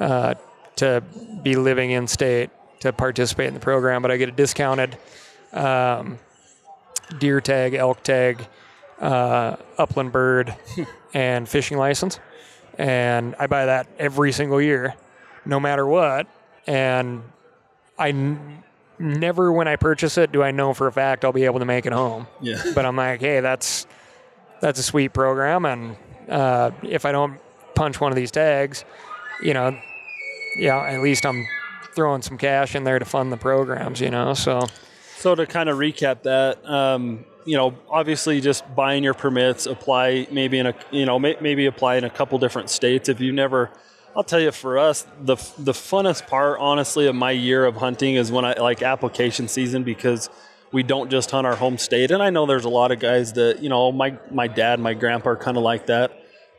[0.00, 0.34] uh,
[0.76, 1.02] to
[1.42, 4.02] be living in state to participate in the program.
[4.02, 4.96] But I get a discounted
[5.52, 6.18] um,
[7.18, 8.46] deer tag, elk tag,
[9.02, 10.54] uh, upland bird,
[11.14, 12.18] and fishing license.
[12.78, 14.94] And I buy that every single year,
[15.44, 16.26] no matter what.
[16.66, 17.22] And
[17.98, 18.62] I n-
[18.98, 21.66] never, when I purchase it, do I know for a fact I'll be able to
[21.66, 22.26] make it home.
[22.40, 22.62] Yeah.
[22.74, 23.86] But I'm like, hey, that's
[24.60, 25.66] that's a sweet program.
[25.66, 25.96] And
[26.28, 27.38] uh, if I don't
[27.74, 28.84] punch one of these tags,
[29.42, 29.76] you know,
[30.56, 31.44] yeah, at least I'm
[31.94, 34.32] throwing some cash in there to fund the programs, you know.
[34.34, 34.66] So
[35.16, 40.26] So to kind of recap that, um, you know, obviously just buying your permits, apply
[40.30, 43.08] maybe in a, you know, may, maybe apply in a couple different states.
[43.08, 43.70] If you never,
[44.16, 48.14] I'll tell you, for us, the the funnest part, honestly, of my year of hunting
[48.14, 50.28] is when I like application season because
[50.70, 52.10] we don't just hunt our home state.
[52.10, 54.94] And I know there's a lot of guys that, you know, my my dad, my
[54.94, 56.12] grandpa are kind of like that.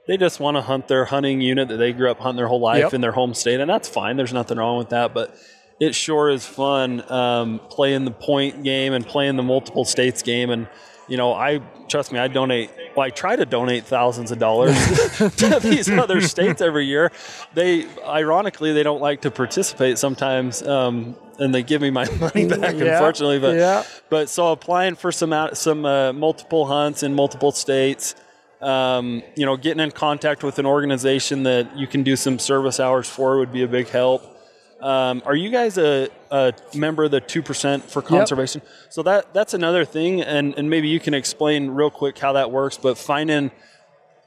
[0.05, 2.59] They just want to hunt their hunting unit that they grew up hunting their whole
[2.59, 2.93] life Yep.
[2.95, 4.17] in their home state, and that's fine.
[4.17, 5.33] There's nothing wrong with that, but
[5.79, 10.49] it sure is fun um, playing the point game and playing the multiple states game.
[10.49, 10.67] And
[11.07, 12.71] you know, I trust me, I donate.
[12.95, 14.75] Well, I try to donate thousands of dollars
[15.37, 17.11] to these other states every year.
[17.53, 22.47] They, ironically, they don't like to participate sometimes, um, and they give me my money
[22.47, 22.75] back.
[22.75, 23.83] Yeah, Unfortunately, but yeah.
[24.09, 28.15] but so applying for some out, some uh, multiple hunts in multiple states.
[28.61, 32.79] Um, you know, getting in contact with an organization that you can do some service
[32.79, 34.32] hours for would be a big help.
[34.83, 38.61] Um, are you guys a, a member of the two percent for conservation?
[38.89, 42.51] So that that's another thing, and and maybe you can explain real quick how that
[42.51, 42.77] works.
[42.77, 43.51] But finding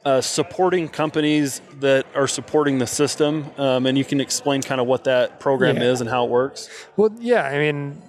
[0.03, 4.87] uh, supporting companies that are supporting the system, um, and you can explain kind of
[4.87, 5.91] what that program Yeah.
[5.91, 6.69] is and how it works.
[6.95, 8.01] Well, yeah, I mean,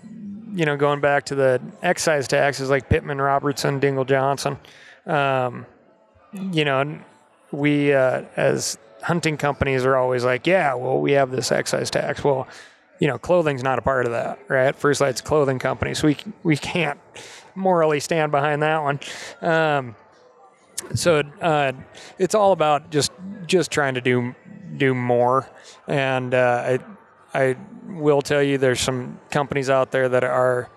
[0.54, 4.58] you know, going back to the excise taxes like Pittman, Robertson, Dingell, Johnson,
[5.06, 5.66] um,
[6.32, 6.98] you know,
[7.52, 12.24] we uh, as hunting companies are always like, yeah, well, we have this excise tax.
[12.24, 12.48] Well,
[13.00, 14.74] you know, clothing's not a part of that, right?
[14.74, 16.98] First Lite's a clothing company, so we we can't
[17.54, 19.00] morally stand behind that one.
[19.40, 19.94] Um,
[20.94, 21.72] so uh,
[22.18, 23.12] it's all about just
[23.46, 24.34] just trying to do
[24.76, 25.48] do more
[25.86, 26.78] and uh,
[27.34, 27.56] I I
[27.86, 30.70] will tell you there's some companies out there that are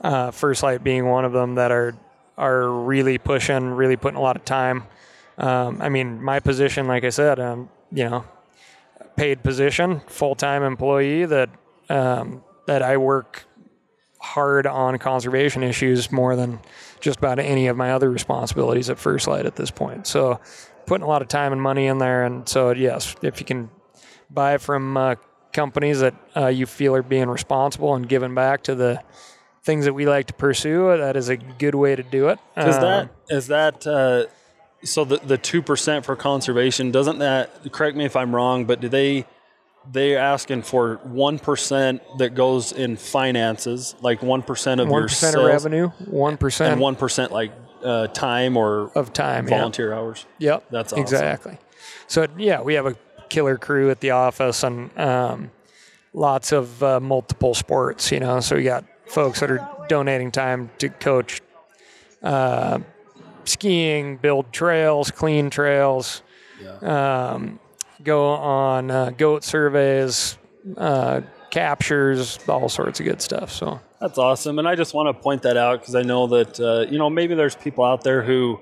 [0.00, 1.94] uh, First Lite being one of them that are
[2.38, 4.84] are really pushing really putting a lot of time
[5.42, 8.24] um, I mean my position like I said um, you know
[9.16, 11.50] paid position full time employee that
[11.88, 13.44] um, that I work
[14.22, 16.60] hard on conservation issues more than
[17.00, 20.06] just about any of my other responsibilities at First Lite at this point.
[20.06, 20.40] So,
[20.86, 23.68] putting a lot of time and money in there, and so yes, if you can
[24.30, 25.16] buy from uh,
[25.52, 29.02] companies that uh, you feel are being responsible and giving back to the
[29.64, 32.38] things that we like to pursue, that is a good way to do it.
[32.56, 34.26] Is Um, that is that uh,
[34.84, 35.04] so?
[35.04, 37.72] The the two percent for conservation doesn't that?
[37.72, 39.26] Correct me if I'm wrong, but do they
[39.90, 45.08] they asking for one percent that goes in finances, like one percent of one your
[45.08, 49.48] percent sales, of revenue, one percent and one percent like uh, time or of time,
[49.48, 49.56] yeah.
[49.56, 50.26] volunteer hours.
[50.38, 50.66] Yep.
[50.70, 51.02] That's awesome.
[51.02, 51.58] exactly.
[52.06, 52.96] So yeah, we have a
[53.28, 55.50] killer crew at the office and um,
[56.12, 58.12] lots of uh, multiple sports.
[58.12, 61.40] You know, so we got folks that are donating time to coach
[62.22, 62.78] uh,
[63.48, 66.22] skiing, build trails, clean trails,
[66.82, 67.58] um,
[68.02, 70.36] go on uh, goat surveys,
[70.76, 73.50] uh, captures, all sorts of good stuff.
[73.50, 76.58] So That's awesome, and I just want to point that out because I know that
[76.60, 78.60] uh, you know maybe there's people out there who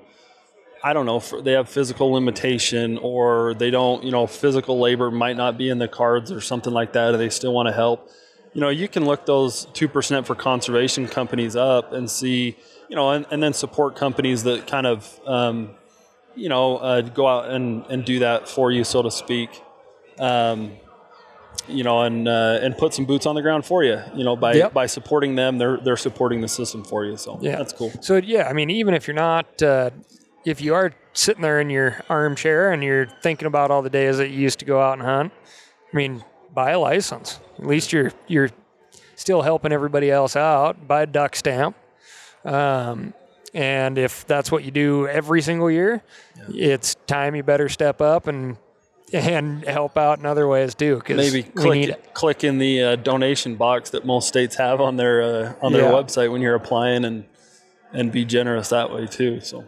[0.83, 5.11] I don't know for, they have physical limitation or they don't you know physical labor
[5.11, 7.73] might not be in the cards or something like that, or they still want to
[7.73, 8.09] help.
[8.53, 12.57] You know, you can look those two percent for conservation companies up and see
[12.91, 15.69] you know, and, and then support companies that kind of um,
[16.35, 19.49] you know uh, go out and, and do that for you, so to speak.
[20.19, 20.73] Um,
[21.69, 23.97] you know, and uh, and put some boots on the ground for you.
[24.13, 24.73] You know, by Yep.
[24.73, 27.15] by supporting them, they're they're supporting the system for you.
[27.15, 27.55] So Yeah.
[27.55, 27.91] that's cool.
[28.01, 29.91] So yeah, I mean, even if you're not, uh,
[30.45, 34.17] if you are sitting there in your armchair and you're thinking about all the days
[34.17, 35.31] that you used to go out and hunt,
[35.93, 37.39] I mean, buy a license.
[37.57, 38.49] At least you're you're
[39.15, 40.87] still helping everybody else out.
[40.89, 41.77] Buy a duck stamp.
[42.45, 43.13] Um,
[43.53, 46.01] and if that's what you do every single year,
[46.53, 48.57] it's time you better step up and
[49.13, 51.01] and help out in other ways too.
[51.09, 54.95] Maybe we need click click in the uh, donation box that most states have on
[54.95, 55.91] their uh, on their Yeah.
[55.91, 57.25] website when you're applying, and
[57.91, 59.41] and be generous that way too.
[59.41, 59.65] So,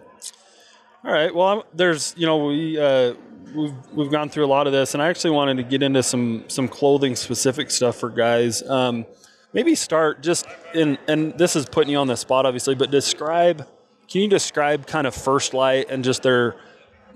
[1.03, 1.35] all right.
[1.35, 3.15] Well, I'm, there's you know we uh,
[3.53, 6.03] we've we've gone through a lot of this, and I actually wanted to get into
[6.03, 8.63] some some clothing specific stuff for guys.
[8.63, 9.05] Um,
[9.53, 13.67] maybe start just in, and this is putting you on the spot, obviously, but describe.
[14.09, 16.55] Can you describe kind of First Lite and just their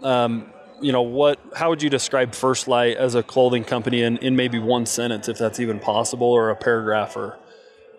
[0.01, 4.17] um, you know what how would you describe First Lite as a clothing company in,
[4.17, 7.37] in maybe one sentence if that's even possible or a paragraph or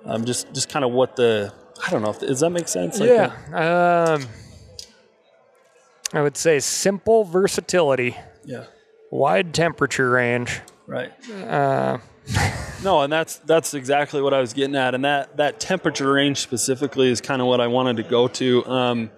[0.05, 1.53] um, just just kind of what the
[1.87, 4.15] i don't know if does that make sense Like, Yeah.
[4.15, 4.27] Um,
[6.13, 8.65] I would say simple versatility, yeah
[9.11, 10.61] wide temperature range.
[10.87, 11.99] right Uh,
[12.83, 16.39] no and that's that's exactly what i was getting at and that that temperature range
[16.39, 19.11] specifically is kind of what i wanted to go to um,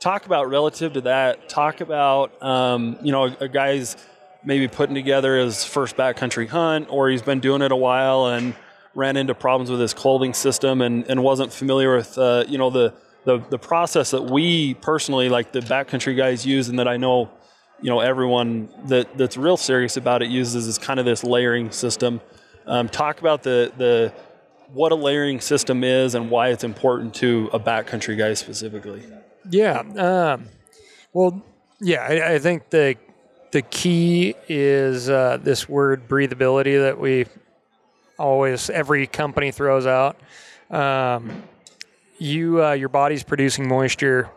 [0.00, 3.96] talk about relative to that talk about um, you know a, a guy's
[4.44, 8.54] maybe putting together his first backcountry hunt or he's been doing it a while and
[8.94, 12.70] ran into problems with his clothing system and, and wasn't familiar with uh, you know
[12.70, 12.92] the,
[13.24, 17.30] the the process that we personally like the backcountry guys use and that I know
[17.80, 21.70] you know everyone that that's real serious about it uses is kind of this layering
[21.70, 22.20] system.
[22.66, 24.12] Um, talk about the the
[24.72, 29.02] what a layering system is and why it's important to a backcountry guy specifically.
[29.48, 29.80] Yeah.
[29.80, 30.48] Um,
[31.12, 31.42] well,
[31.80, 32.96] yeah, I, I, think the
[33.52, 37.26] the key is uh, this word breathability that we
[38.18, 40.18] always every company throws out.
[40.70, 41.44] Um,
[42.18, 44.30] you uh, your body's producing moisture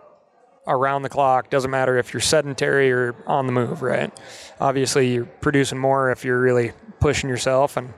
[0.67, 1.49] around the clock.
[1.49, 4.11] Doesn't matter if you're sedentary or on the move, right?
[4.59, 7.93] Obviously, you're producing more if you're really pushing yourself, and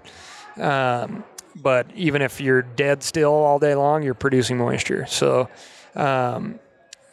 [0.61, 1.23] um,
[1.55, 5.05] but even if you're dead still all day long, you're producing moisture.
[5.07, 5.49] So.
[5.95, 6.59] Um,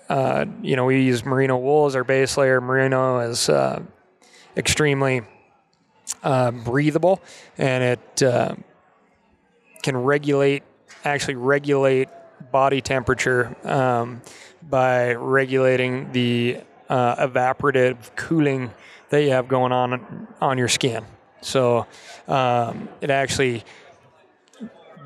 [0.09, 2.61] uh, you know, we use merino wool as our base layer.
[2.61, 3.83] Merino is uh,
[4.57, 5.23] extremely
[6.23, 7.21] uh, breathable,
[7.59, 8.55] and it uh,
[9.83, 10.63] can regulate,
[11.05, 12.09] actually regulate
[12.53, 14.23] body temperature um,
[14.63, 18.71] by regulating the uh, evaporative cooling
[19.11, 21.05] that you have going on on your skin.
[21.41, 21.87] So
[22.29, 23.65] um, it actually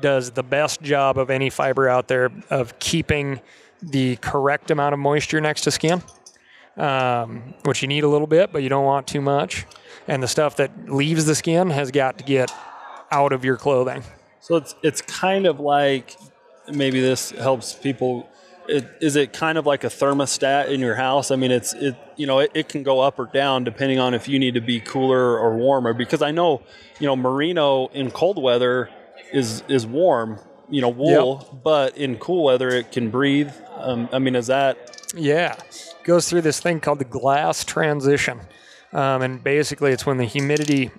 [0.01, 3.39] does the best job of any fiber out there of keeping
[3.81, 6.01] the correct amount of moisture next to skin,
[6.77, 9.65] um, which you need a little bit, but you don't want too much.
[10.07, 12.51] And the stuff that leaves the skin has got to get
[13.11, 14.03] out of your clothing.
[14.39, 16.17] So it's it's kind of like
[16.71, 18.27] maybe this helps people.
[18.67, 21.31] It, is it kind of like a thermostat in your house?
[21.31, 24.13] I mean, it's it you know it, it can go up or down depending on
[24.13, 25.93] if you need to be cooler or warmer.
[25.93, 26.61] Because I know
[26.99, 28.89] you know merino in cold weather
[29.33, 31.63] is is warm, you know wool, yep.
[31.63, 33.51] but in cool weather it can breathe.
[33.77, 35.11] Um, I mean, is that?
[35.15, 35.55] Yeah,
[36.03, 38.39] goes through this thing called the glass transition,
[38.93, 40.91] um, and basically it's when the humidity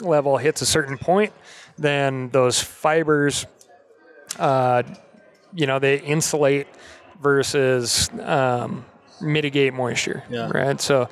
[0.00, 1.32] level hits a certain point,
[1.78, 3.46] then those fibers,
[4.38, 4.82] uh,
[5.54, 6.66] you know, they insulate
[7.20, 8.84] versus um,
[9.20, 10.24] mitigate moisture.
[10.30, 10.50] Yeah.
[10.52, 10.80] Right.
[10.80, 11.08] So,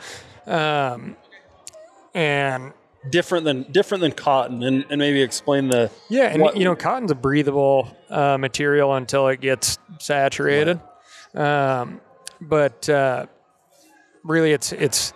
[0.47, 1.17] um,
[2.15, 2.73] and
[3.11, 6.77] different than different than cotton and, and maybe explain the yeah and what, you know
[6.77, 10.81] cotton's a breathable uh, material until it gets saturated
[11.35, 11.81] right.
[11.81, 12.01] um,
[12.41, 13.27] but uh,
[14.23, 15.13] really it's it's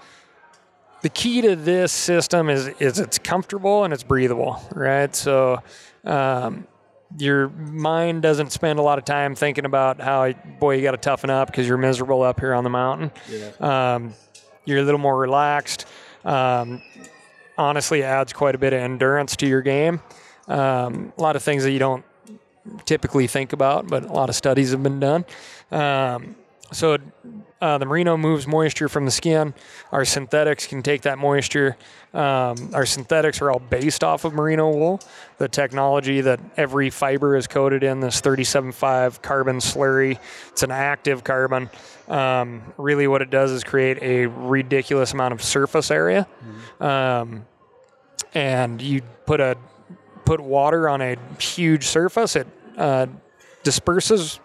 [1.02, 5.62] the key to this system is is it's comfortable and it's breathable right so
[6.04, 6.66] um,
[7.18, 10.96] your mind doesn't spend a lot of time thinking about how boy you got to
[10.98, 13.94] toughen up because you're miserable up here on the mountain yeah.
[13.94, 14.12] um,
[14.64, 15.86] you're a little more relaxed
[16.24, 16.82] um,
[17.58, 20.00] honestly adds quite a bit of endurance to your game.
[20.48, 22.04] Um, a lot of things that you don't
[22.84, 25.24] typically think about, but a lot of studies have been done.
[26.72, 26.98] So
[27.60, 29.54] uh, the merino moves moisture from the skin.
[29.92, 31.76] Our synthetics can take that moisture.
[32.12, 35.00] Um, our synthetics are all based off of merino wool,
[35.38, 40.18] the technology that every fiber is coated in this 37.5 carbon slurry.
[40.48, 41.70] It's an active carbon.
[42.08, 46.26] Um, really, what it does is create a ridiculous amount of surface area.
[46.44, 46.82] Mm-hmm.
[46.82, 47.46] Um,
[48.34, 49.56] and you put a
[50.24, 53.06] put water on a huge surface, it uh,
[53.62, 54.40] disperses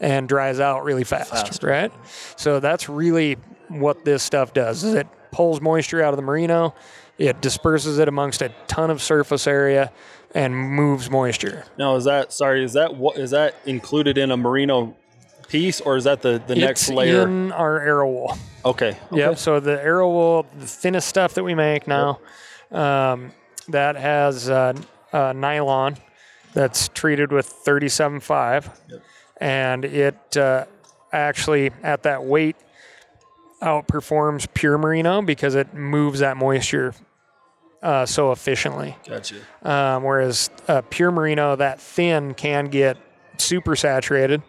[0.00, 1.92] and dries out really fast, fast, right?
[2.36, 3.36] So that's really
[3.68, 4.84] what this stuff does.
[4.84, 6.74] Is it pulls moisture out of the merino,
[7.18, 9.92] it disperses it amongst a ton of surface area
[10.34, 11.64] and moves moisture.
[11.76, 12.64] Now, is that sorry?
[12.64, 14.96] Is that what is that included in a merino
[15.48, 17.22] piece, or is that the the it's next layer?
[17.22, 18.38] in our AeroWool.
[18.64, 18.90] Okay.
[18.90, 18.98] okay.
[19.12, 19.34] Yeah.
[19.34, 22.20] So the AeroWool, the thinnest stuff that we make now,
[22.70, 22.80] yep.
[22.80, 23.32] um,
[23.68, 24.74] that has uh,
[25.12, 25.96] uh, nylon
[26.52, 28.70] that's treated with 37.5.
[28.88, 29.02] Yep
[29.40, 30.64] and it uh,
[31.12, 32.56] actually at that weight
[33.62, 36.94] outperforms pure merino because it moves that moisture
[37.82, 38.96] uh, so efficiently.
[39.06, 39.36] Gotcha.
[39.62, 42.96] Um, whereas uh, pure merino, that thin, can get
[43.36, 44.42] super saturated.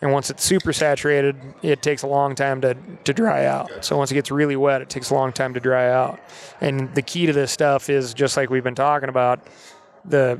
[0.00, 3.68] And once it's super saturated, it takes a long time to, to dry out.
[3.68, 3.82] Gotcha.
[3.82, 6.20] So once it gets really wet, it takes a long time to dry out.
[6.60, 9.46] And the key to this stuff is just like we've been talking about,
[10.04, 10.38] the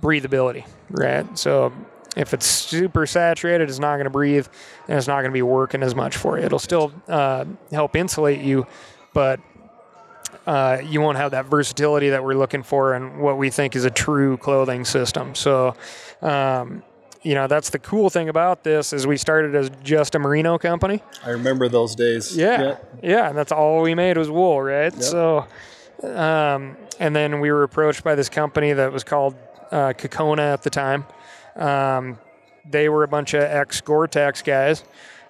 [0.00, 1.26] breathability, right?
[1.36, 1.72] So
[2.16, 4.46] if it's super saturated, it's not going to breathe
[4.88, 6.44] and it's not going to be working as much for you.
[6.44, 8.66] It'll still uh, help insulate you,
[9.12, 9.40] but
[10.46, 13.84] uh, you won't have that versatility that we're looking for and what we think is
[13.84, 15.34] a true clothing system.
[15.34, 15.76] So,
[16.22, 16.82] um,
[17.22, 20.58] you know, that's the cool thing about this is we started as just a merino
[20.58, 21.02] company.
[21.24, 22.36] I remember those days.
[22.36, 22.98] Yeah, yep.
[23.02, 24.92] yeah, and that's all we made was wool, right?
[24.92, 25.02] Yep.
[25.02, 25.46] So,
[26.02, 29.36] um, and then we were approached by this company that was called
[29.70, 31.04] uh, Cocona at the time
[31.56, 32.18] um,
[32.68, 34.84] they were a bunch of ex Gore-Tex guys,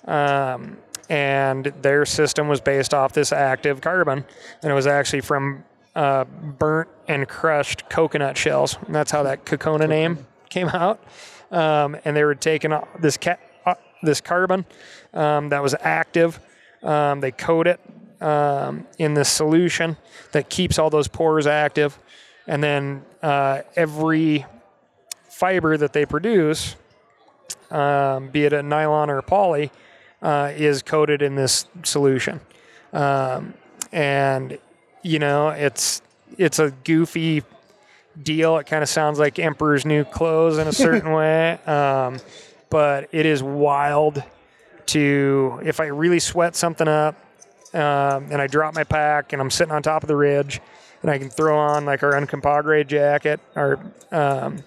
[0.06, 0.76] um,
[1.08, 4.24] and their system was based off this active carbon,
[4.62, 5.64] and it was actually from
[5.94, 8.76] uh, burnt and crushed coconut shells.
[8.86, 11.02] And that's how that Cocona name came out,
[11.50, 14.64] um, and they were taking this ca- uh, this carbon
[15.12, 16.38] um, that was active.
[16.82, 17.80] Um, they coat it
[18.20, 19.96] um, in this solution
[20.32, 21.98] that keeps all those pores active,
[22.46, 24.46] and then uh, every
[25.40, 26.76] fiber that they produce,
[27.70, 29.72] um, be it a nylon or a poly,
[30.20, 32.40] uh, is coated in this solution.
[32.92, 33.54] Um,
[33.90, 34.58] and
[35.02, 36.02] you know, it's
[36.36, 37.42] it's a goofy
[38.22, 38.58] deal.
[38.58, 42.18] It kind of sounds like Emperor's New Clothes in a certain way, um,
[42.68, 44.22] but it is wild
[44.86, 47.14] to if I really sweat something up
[47.72, 50.60] um, and I drop my pack and I'm sitting on top of the ridge
[51.00, 53.78] and I can throw on like our Uncompahgre jacket, our
[54.12, 54.62] um,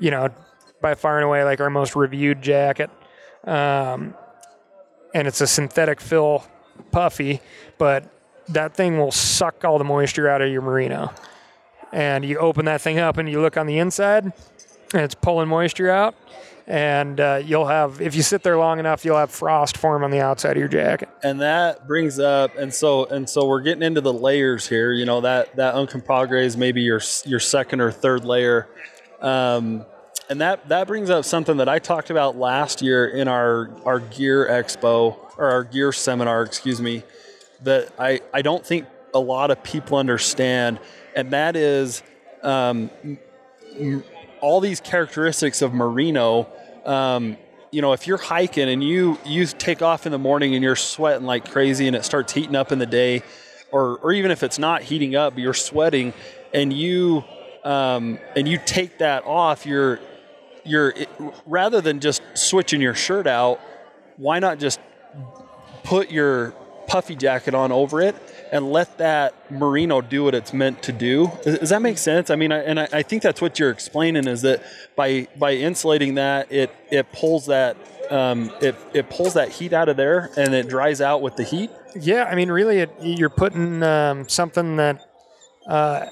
[0.00, 0.30] you know
[0.80, 2.90] by far and away like our most reviewed jacket,
[3.44, 4.14] um,
[5.14, 6.44] and it's a synthetic fill
[6.90, 7.40] puffy,
[7.78, 8.04] but
[8.48, 11.12] that thing will suck all the moisture out of your merino.
[11.92, 15.48] And you open that thing up and you look on the inside, and it's pulling
[15.48, 16.14] moisture out.
[16.66, 20.12] And uh, you'll have, if you sit there long enough, you'll have frost form on
[20.12, 21.08] the outside of your jacket.
[21.24, 25.04] and that brings up and so and so we're getting into the layers here you
[25.04, 28.68] know that that uncompahgre is maybe your your second or third layer
[29.20, 29.84] um,
[30.28, 34.00] and that that brings up something that I talked about last year in our our
[34.00, 37.02] gear expo or our gear seminar excuse me
[37.62, 40.78] that I I don't think a lot of people understand.
[41.14, 42.02] And that is
[42.42, 42.90] um,
[44.40, 46.48] all these characteristics of merino.
[46.84, 47.36] Um,
[47.70, 50.76] you know, if you're hiking and you you take off in the morning and you're
[50.76, 53.22] sweating like crazy and it starts heating up in the day,
[53.70, 56.12] or or even if it's not heating up, you're sweating,
[56.52, 57.24] and you
[57.64, 60.00] um, and you take that off, you're
[60.64, 61.08] you're it,
[61.46, 63.60] rather than just switching your shirt out,
[64.16, 64.80] why not just
[65.84, 66.52] put your
[66.86, 68.16] puffy jacket on over it
[68.52, 71.30] and let that merino do what it's meant to do.
[71.44, 72.30] Does, that make sense?
[72.30, 74.62] I mean, I, and I, I think that's what you're explaining is that
[74.96, 77.76] by by insulating that, it it pulls that
[78.10, 81.44] um, it it pulls that heat out of there and it dries out with the
[81.44, 81.70] heat.
[81.94, 85.06] Yeah, I mean, really, it, you're putting um, something that.
[85.66, 86.06] Uh,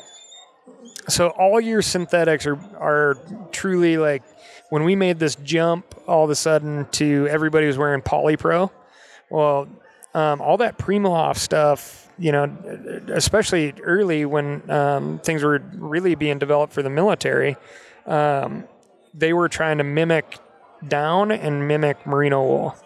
[1.08, 3.18] so all your synthetics are are
[3.50, 4.22] truly like
[4.70, 8.70] when we made this jump all of a sudden to everybody was wearing polypro.
[9.30, 9.68] Well,
[10.14, 12.44] um, all that Primaloft stuff, you know,
[13.08, 17.56] especially early when um, things were really being developed for the military,
[18.06, 18.64] um,
[19.14, 20.38] they were trying to mimic
[20.86, 22.76] down and mimic merino wool.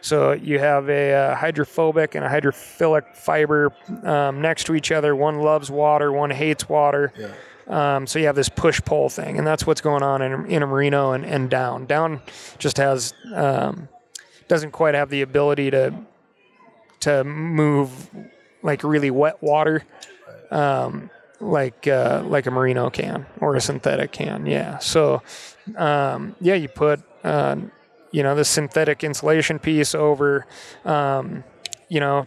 [0.00, 3.72] So you have a uh, hydrophobic and a hydrophilic fiber
[4.02, 5.16] um, next to each other.
[5.16, 7.12] One loves water, one hates water.
[7.66, 10.62] Um, so you have this push pull thing, and that's what's going on in, in
[10.62, 11.86] a merino and, and down.
[11.86, 12.20] Down
[12.58, 13.88] just has um,
[14.48, 15.94] doesn't quite have the ability to
[17.00, 18.10] to move
[18.62, 19.84] like really wet water,
[20.50, 21.10] um,
[21.40, 24.46] like uh, like a merino can or a synthetic can.
[24.46, 24.78] Yeah.
[24.78, 25.22] So
[25.76, 27.56] um, yeah, you put uh,
[28.10, 30.46] you know the synthetic insulation piece over
[30.84, 31.44] um,
[31.88, 32.26] you know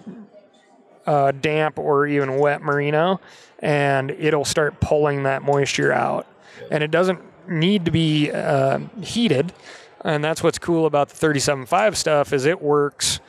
[1.07, 3.19] uh, damp or even wet merino,
[3.59, 6.27] and it'll start pulling that moisture out.
[6.69, 9.53] And it doesn't need to be uh, heated.
[10.03, 13.19] And that's what's cool about the 37.5 stuff is it works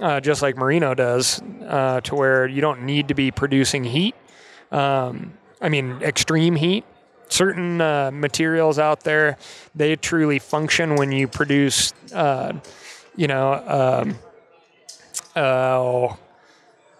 [0.00, 4.14] uh, just like merino does, uh, to where you don't need to be producing heat.
[4.70, 6.84] Um, I mean, extreme heat.
[7.28, 9.36] Certain uh, materials out there,
[9.74, 12.54] they truly function when you produce, uh,
[13.16, 13.52] you know,
[14.06, 14.18] um,
[15.36, 16.14] uh,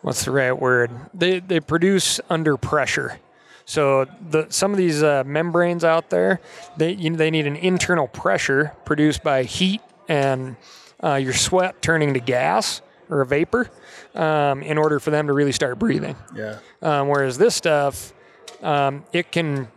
[0.03, 0.90] what's the right word?
[1.14, 3.18] They they produce under pressure.
[3.64, 6.40] So the some of these uh, membranes out there,
[6.76, 10.57] they you, they need an internal pressure produced by heat and
[11.03, 12.80] uh, your sweat turning to gas
[13.11, 13.70] or a vapor
[14.14, 16.16] um, in order for them to really start breathing.
[16.34, 16.59] Yeah.
[16.82, 18.12] Um, whereas this stuff,
[18.62, 19.68] um, it can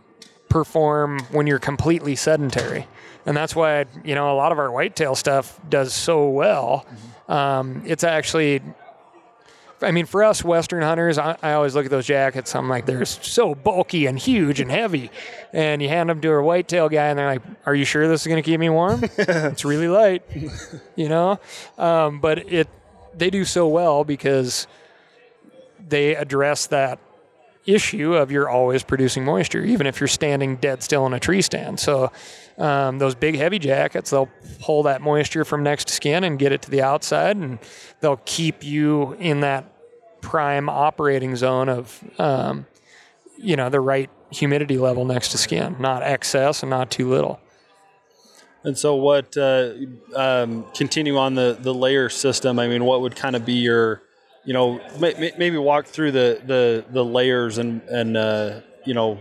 [0.49, 2.87] perform when you're completely sedentary.
[3.25, 6.85] And that's why, you know, a lot of our whitetail stuff does so well.
[7.29, 8.61] Um, it's actually,
[9.81, 12.55] I mean, for us Western hunters, I, I always look at those jackets.
[12.55, 15.11] I'm like, they're so bulky and huge and heavy.
[15.53, 18.21] And you hand them to a whitetail guy, and they're like, "Are you sure this
[18.21, 19.03] is going to keep me warm?
[19.17, 20.23] it's really light,
[20.95, 21.39] you know."
[21.77, 22.67] Um, but it,
[23.15, 24.67] they do so well because
[25.87, 26.99] they address that
[27.65, 31.41] issue of you're always producing moisture, even if you're standing dead still in a tree
[31.41, 31.79] stand.
[31.79, 32.11] So
[32.57, 36.51] um, those big heavy jackets, they'll pull that moisture from next to skin and get
[36.51, 37.59] it to the outside, and
[37.99, 39.65] they'll keep you in that
[40.21, 42.65] prime operating zone of, um,
[43.37, 47.39] you know, the right humidity level next to skin, not excess and not too little.
[48.63, 49.71] And so, what uh,
[50.15, 52.59] um, continue on the the layer system?
[52.59, 54.03] I mean, what would kind of be your,
[54.43, 58.93] you know, may, may- maybe walk through the the the layers and and uh, you
[58.93, 59.19] know,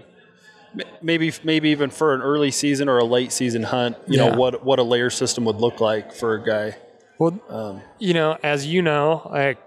[0.74, 4.30] m- maybe maybe even for an early season or a late season hunt, you Yeah.
[4.30, 6.76] know what what a layer system would look like for a guy.
[7.18, 9.58] Well, you know, as you know, like,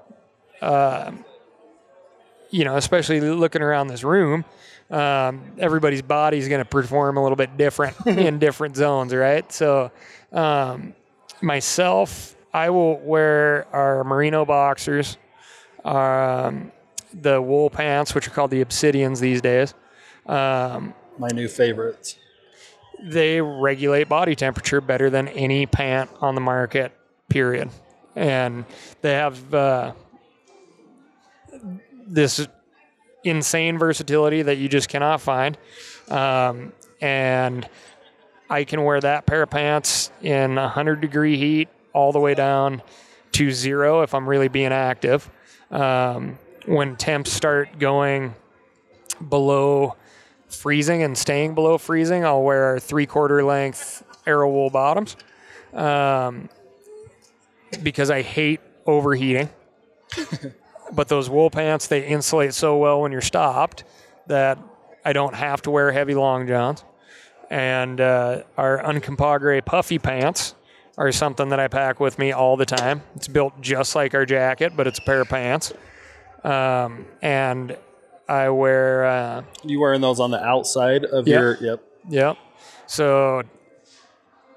[0.61, 1.11] uh,
[2.49, 4.43] you know, especially looking around this room,
[4.89, 9.51] um, everybody's body is going to perform a little bit different in different zones, right?
[9.51, 9.91] So,
[10.31, 10.93] um,
[11.41, 15.17] myself, I will wear our merino boxers,
[15.85, 16.71] um,
[17.13, 19.73] the wool pants, which are called the obsidians these days.
[20.25, 22.17] Um, My new favorites.
[23.01, 26.91] they regulate body temperature better than any pant on the market,
[27.29, 27.69] period.
[28.15, 28.65] And
[29.01, 29.93] they have uh,
[32.07, 32.47] this
[33.23, 35.57] insane versatility that you just cannot find.
[36.09, 37.67] Um, and
[38.49, 42.81] I can wear that pair of pants in 100 degree heat all the way down
[43.33, 45.29] to zero if I'm really being active.
[45.71, 48.35] Um, when temps start going
[49.29, 49.95] below
[50.49, 55.15] freezing and staying below freezing, I'll wear three quarter length AeroWool bottoms
[55.73, 56.49] um,
[57.81, 59.49] because I hate overheating.
[60.93, 63.83] but those wool pants, they insulate so well when you're stopped
[64.27, 64.57] that
[65.03, 66.83] I don't have to wear heavy long johns.
[67.49, 70.55] And uh, our Uncompahgre puffy pants
[70.97, 73.01] are something that I pack with me all the time.
[73.15, 75.73] It's built just like our jacket, but it's a pair of pants.
[76.43, 77.77] Um, and
[78.27, 79.05] I wear.
[79.05, 81.39] Uh, You wearing those on the outside of Yeah.
[81.39, 81.83] your yep.
[82.09, 82.37] Yep.
[82.85, 83.43] So,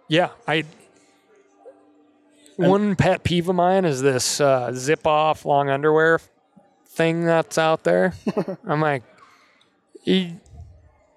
[0.09, 0.65] yeah, I.
[2.57, 6.21] One pet peeve of mine is this uh, zip off long underwear
[6.87, 8.15] thing that's out there.
[8.67, 9.03] I'm like,
[10.05, 10.33] you,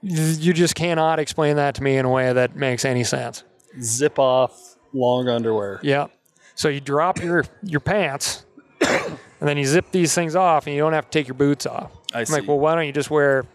[0.02, 3.44] you just cannot explain that to me in a way that makes any sense.
[3.82, 5.80] Zip off long underwear.
[5.84, 6.08] Yeah.
[6.56, 8.46] So you drop your your pants,
[8.82, 11.66] and then you zip these things off, and you don't have to take your boots
[11.66, 11.92] off.
[12.14, 12.34] I I'm see.
[12.34, 13.46] like, well, why don't you just wear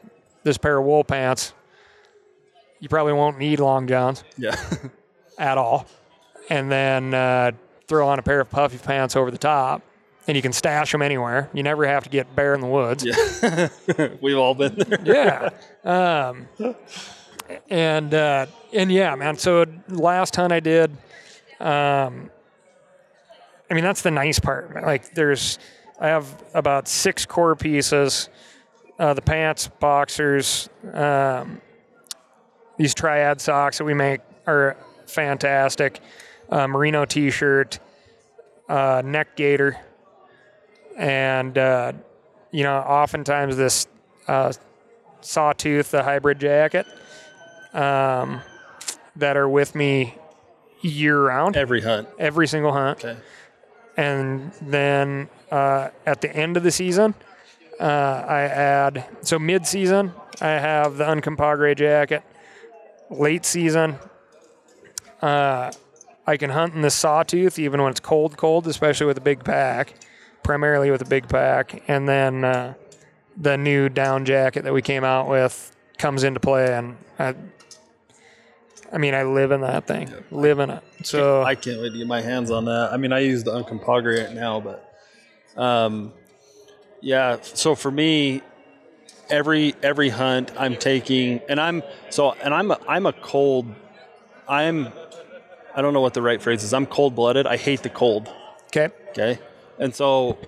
[0.43, 1.53] this pair of wool pants?
[2.81, 4.57] You probably won't need long johns yeah.
[5.39, 5.87] at all,
[6.49, 7.53] and then uh,
[7.89, 9.83] throw on a pair of puffy pants over the top,
[10.27, 11.51] and you can stash them anywhere.
[11.53, 13.05] You never have to get bare in the woods.
[13.05, 13.69] Yeah.
[14.21, 15.51] We've all been there.
[15.85, 16.29] Yeah.
[16.29, 16.49] Um,
[17.69, 19.37] and uh, and yeah, man.
[19.37, 20.97] So last hunt I did,
[21.61, 22.31] um,
[23.71, 24.75] I mean that's the nice part.
[24.75, 25.59] Like there's,
[26.01, 28.29] I have about six core pieces,
[28.99, 31.61] uh, the pants, boxers, um,
[32.77, 34.77] these triad socks that we make are
[35.07, 36.01] fantastic.
[36.51, 37.79] Uh, merino T-shirt,
[38.69, 39.79] uh, neck gaiter,
[40.97, 41.93] and uh,
[42.51, 43.87] you know oftentimes this
[44.29, 44.53] uh,
[45.21, 46.87] sawtooth, the hybrid jacket,
[47.73, 48.41] um,
[49.17, 50.17] that are with me
[50.85, 52.09] year round, Every hunt.
[52.19, 53.05] every single hunt.
[53.05, 53.19] Okay.
[53.97, 57.15] And then uh, at the end of the season,
[57.81, 62.23] uh, I add so mid season, I have the Uncompahgre jacket.
[63.11, 63.97] Late season,
[65.23, 65.71] uh,
[66.27, 69.45] I can hunt in the sawtooth even when it's cold, cold, especially with a big
[69.45, 69.95] pack,
[70.43, 71.83] primarily with a big pack.
[71.87, 72.75] And then uh,
[73.37, 76.75] the new down jacket that we came out with comes into play.
[76.75, 77.35] And I,
[78.93, 80.83] I mean, I live in that thing, live in it.
[81.03, 82.91] So I can't wait to get my hands on that.
[82.93, 86.13] I mean, I use the Uncompahgre right now, but um,
[87.01, 87.39] yeah.
[87.43, 88.43] So for me,
[89.31, 93.67] every every hunt I'm taking, and I'm so, and I'm a, I'm a cold.
[94.49, 94.89] I'm
[95.75, 96.73] I don't know what the right phrase is.
[96.73, 97.47] I'm cold blooded.
[97.47, 98.29] I hate the cold.
[98.67, 98.91] okay.
[99.11, 99.39] Okay,
[99.79, 100.39] and so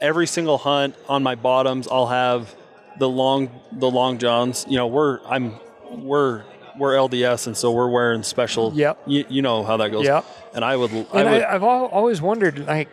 [0.00, 2.54] every single hunt on my bottoms, I'll have
[2.98, 4.66] the long the long johns.
[4.68, 5.54] You know, we're I'm
[5.90, 6.44] we're
[6.80, 8.72] we're LDS, and so we're wearing special.
[8.74, 9.02] Yep.
[9.06, 10.04] You, you know how that goes.
[10.06, 10.24] Yep.
[10.54, 12.88] And I would I And would I, I've always wondered, like,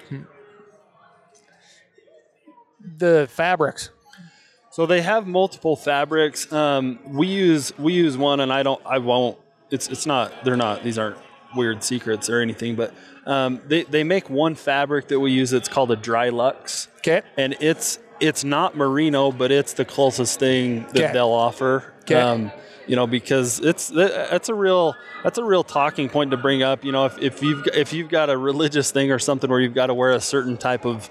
[2.98, 3.90] the fabrics.
[4.72, 6.52] So they have multiple fabrics.
[6.54, 8.82] Um, we use we use one, and I don't.
[8.86, 9.38] I won't.
[9.72, 10.32] It's it's not.
[10.44, 10.84] They're not.
[10.84, 11.18] These aren't
[11.56, 12.76] weird secrets or anything.
[12.76, 12.94] But
[13.26, 15.52] um, they they make one fabric that we use.
[15.54, 17.24] It's called a dry lux, Okay.
[17.38, 21.14] and it's it's not merino, but it's the closest thing that Okay.
[21.14, 21.94] they'll offer.
[22.02, 22.16] Okay.
[22.16, 22.52] Um,
[22.88, 26.84] you know, because it's that's a real that's a real talking point to bring up.
[26.84, 29.76] You know, if, if you've if you've got a religious thing or something where you've
[29.76, 31.10] got to wear a certain type of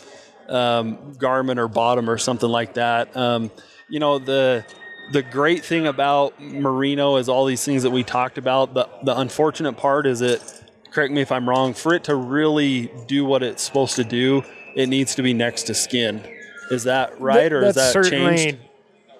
[0.49, 3.17] um, garment or bottom or something like that.
[3.17, 3.51] Um,
[3.89, 4.65] you know the
[5.13, 8.75] the great thing about merino is all these things that we talked about.
[8.75, 10.63] The the unfortunate part is it.
[10.91, 11.75] Correct me if I'm wrong.
[11.75, 14.43] For it to really do what it's supposed to do,
[14.75, 16.23] it needs to be next to skin.
[16.71, 18.59] Is that right, or is that certainly changed?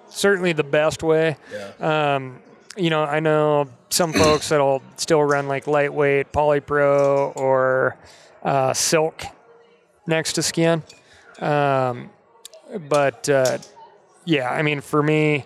[0.09, 1.37] certainly the best way.
[1.79, 2.39] Um,
[2.77, 7.97] you know, I know some folks that'll still run like lightweight polypro or
[8.43, 9.23] uh, silk
[10.05, 10.83] next to skin.
[11.39, 12.09] Um,
[12.89, 13.57] but uh,
[14.25, 15.45] yeah, I mean, for me,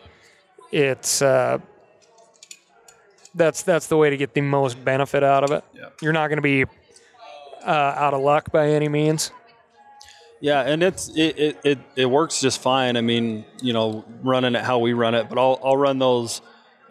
[0.71, 1.59] it's uh,
[3.35, 5.63] that's that's the way to get the most benefit out of it.
[5.73, 5.89] Yeah.
[6.01, 6.65] You're not going to be
[7.65, 9.31] uh, out of luck by any means.
[10.39, 12.97] Yeah, and it's it, it, it, it works just fine.
[12.97, 16.41] I mean, you know, running it how we run it, but I'll I'll run those.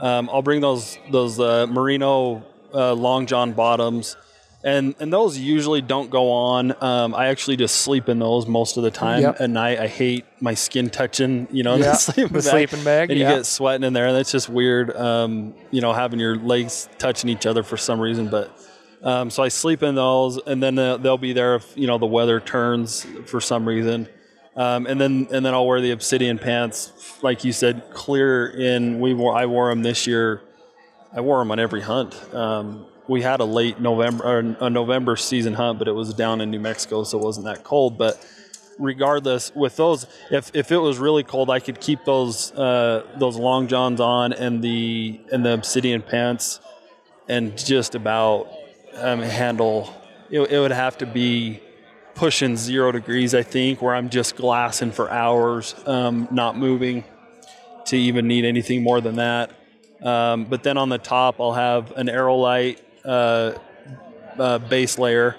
[0.00, 2.42] Um, I'll bring those those uh, merino
[2.72, 4.16] uh, long john bottoms,
[4.64, 6.74] and and those usually don't go on.
[6.82, 9.40] Um, I actually just sleep in those most of the time Yep.
[9.40, 9.78] at night.
[9.78, 13.18] I hate my skin touching, you know, Yeah, the sleeping the bag, sleeping bag, and
[13.18, 14.96] you get sweating in there, and it's just weird.
[14.96, 18.50] Um, you know, having your legs touching each other for some reason, but.
[19.02, 21.96] Um, so I sleep in those, and then uh, they'll be there if you know
[21.96, 24.06] the weather turns for some reason.
[24.56, 26.92] Um, and then and then I'll wear the obsidian pants,
[27.22, 29.00] like you said, clear in.
[29.00, 30.42] We wore I wore them this year.
[31.12, 32.14] I wore them on every hunt.
[32.34, 36.50] Um, we had a late November a November season hunt, but it was down in
[36.50, 37.96] New Mexico, so it wasn't that cold.
[37.96, 38.24] But
[38.78, 43.36] regardless, with those, if, if it was really cold, I could keep those uh, those
[43.36, 46.60] long johns on and the and the obsidian pants,
[47.28, 48.50] and just about
[48.96, 49.94] um, handle.
[50.30, 51.60] It, it would have to be
[52.20, 57.02] pushing zero degrees, I think, where I'm just glassing for hours, um, not moving,
[57.86, 59.52] to even need anything more than that.
[60.02, 63.54] Um, but then on the top, I'll have an aerolite uh,
[64.38, 65.34] uh, base layer,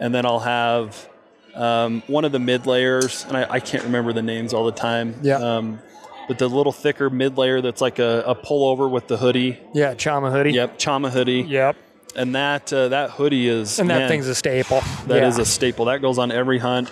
[0.00, 1.06] and then I'll have
[1.54, 4.72] um, one of the mid layers, and I, I can't remember the names all the
[4.72, 5.14] time.
[5.20, 5.36] Yeah.
[5.36, 5.80] Um,
[6.28, 9.60] but the little thicker mid layer that's like a, a pullover with the hoodie.
[9.74, 10.52] Yeah, Chama hoodie.
[10.52, 11.42] Yep, Chama hoodie.
[11.42, 11.76] Yep.
[12.16, 14.80] And that uh, that hoodie is And that man, thing's a staple.
[15.06, 15.28] that yeah.
[15.28, 15.86] is a staple.
[15.86, 16.90] That goes on every hunt.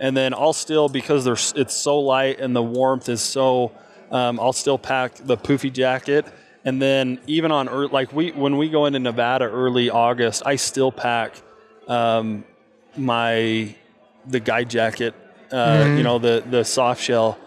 [0.00, 3.72] And then I'll still because there's it's so light and the warmth is so.
[4.10, 6.24] Um, I'll still pack the poofy jacket.
[6.64, 10.56] And then even on ear- like we when we go into Nevada early August, I
[10.56, 11.32] still pack
[11.88, 12.44] um,
[12.96, 13.74] my
[14.26, 15.14] the guide jacket.
[15.50, 17.38] Uh, You know the the soft shell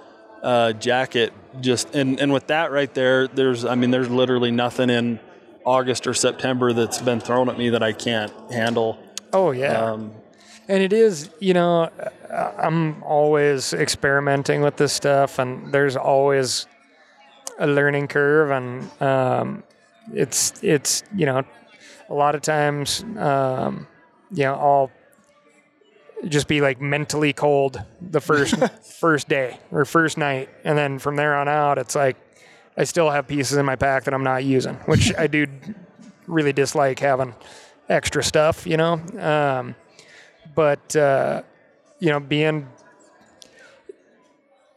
[0.44, 1.34] uh, jacket.
[1.62, 5.20] Just and and with that right there, there's I mean there's literally nothing in
[5.66, 8.98] August or September that's been thrown at me that I can't handle.
[9.34, 9.74] oh yeah.
[9.92, 10.12] Um,
[10.68, 11.90] And it is, you know,
[12.58, 16.66] I'm always experimenting with this stuff, and there's always
[17.60, 19.64] a learning curve, and um,
[20.14, 21.44] it's it's you know,
[22.10, 23.88] a lot of times, um,
[24.32, 24.92] you know, I'll
[26.28, 28.56] just be like mentally cold the first
[29.00, 32.16] first day or first night, and then from there on out, it's like
[32.78, 35.48] I still have pieces in my pack that I'm not using, which I do
[36.28, 37.36] really dislike having
[37.90, 38.94] extra stuff, you know.
[39.20, 39.76] Um,
[40.56, 41.44] but uh,
[42.00, 42.68] you know, being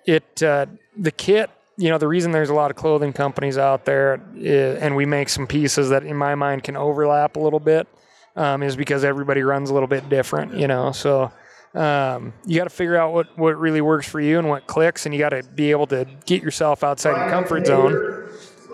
[0.07, 0.67] it uh,
[0.97, 4.79] the kit, you know, the reason there's a lot of clothing companies out there, is,
[4.79, 7.89] and we make some pieces that, in my mind, can overlap a little bit,
[8.37, 10.93] um, is because everybody runs a little bit different, you know.
[10.93, 11.33] So
[11.75, 15.07] um, you got to figure out what what really works for you and what clicks,
[15.07, 18.29] and you got to be able to get yourself outside your comfort zone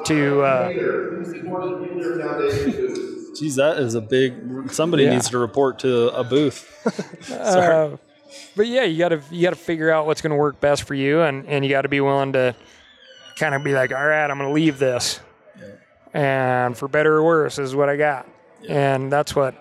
[0.07, 0.43] to.
[0.43, 0.71] Uh,
[3.37, 4.71] Geez, that is a big.
[4.73, 5.11] Somebody Yeah.
[5.11, 6.67] needs to report to a booth.
[7.23, 7.93] Sorry.
[7.93, 7.97] Uh,
[8.57, 11.47] but yeah, you gotta you gotta figure out what's gonna work best for you, and
[11.47, 12.55] and you got to be willing to
[13.37, 15.21] kind of be like, all right, I'm gonna leave this,
[16.13, 18.29] and for better or worse, this is what I got,
[18.69, 19.55] and that's what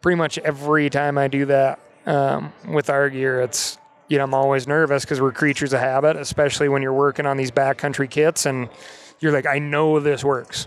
[0.00, 3.78] pretty much every time I do that um, with our gear, it's
[4.08, 7.36] you know I'm always nervous because we're creatures of habit, especially when you're working on
[7.36, 8.68] these backcountry kits, and
[9.20, 10.66] you're like, I know this works.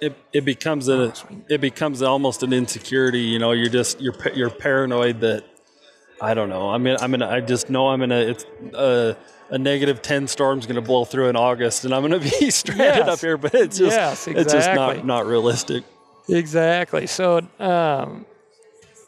[0.00, 1.12] it, it becomes a
[1.48, 3.20] it becomes almost an insecurity.
[3.20, 5.44] You know, you're just you're you're paranoid that
[6.20, 6.68] I don't know.
[6.70, 7.22] I mean, I'm in.
[7.22, 9.16] I just know I'm in a it's a,
[9.50, 12.50] a negative ten storm's going to blow through in August, and I'm going to be
[12.50, 13.08] stranded Yes.
[13.08, 13.36] up here.
[13.36, 15.84] But it's just Yes, it's just not not realistic.
[16.28, 17.06] Exactly.
[17.06, 18.26] So, um,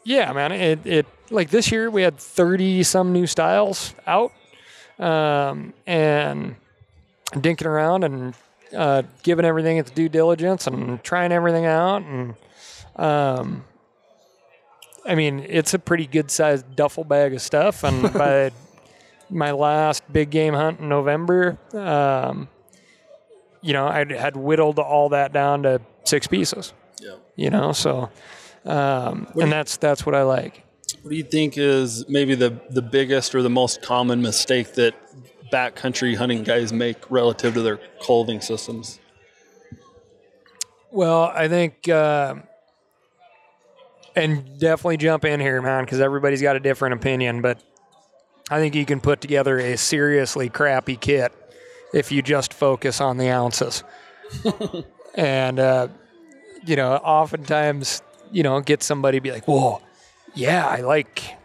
[0.03, 4.31] yeah, man, it, it like this year we had 30 some new styles out,
[4.99, 6.55] um, and
[7.33, 8.33] dinking around and
[8.75, 12.01] uh, giving everything its due diligence and trying everything out.
[12.03, 12.35] And,
[12.97, 13.63] um,
[15.05, 17.83] I mean, it's a pretty good sized duffel bag of stuff.
[17.83, 18.51] And by
[19.29, 22.47] my last big game hunt in November, um,
[23.61, 27.15] you know, I had whittled all that down to six pieces Yeah.
[27.35, 28.09] you know so
[28.65, 30.63] um, and that's that's what i like
[31.01, 34.93] What do you think is maybe the the biggest or the most common mistake that
[35.51, 38.99] backcountry hunting guys make relative to their clothing systems?
[40.91, 42.35] well i think uh,
[44.15, 47.61] and definitely jump in here man because everybody's got a different opinion but
[48.49, 51.31] i think you can put together a seriously crappy kit
[51.93, 53.83] if you just focus on the ounces
[55.15, 55.87] and uh,
[56.65, 58.01] you know oftentimes
[58.31, 59.81] you know get somebody be like whoa
[60.33, 61.35] yeah i like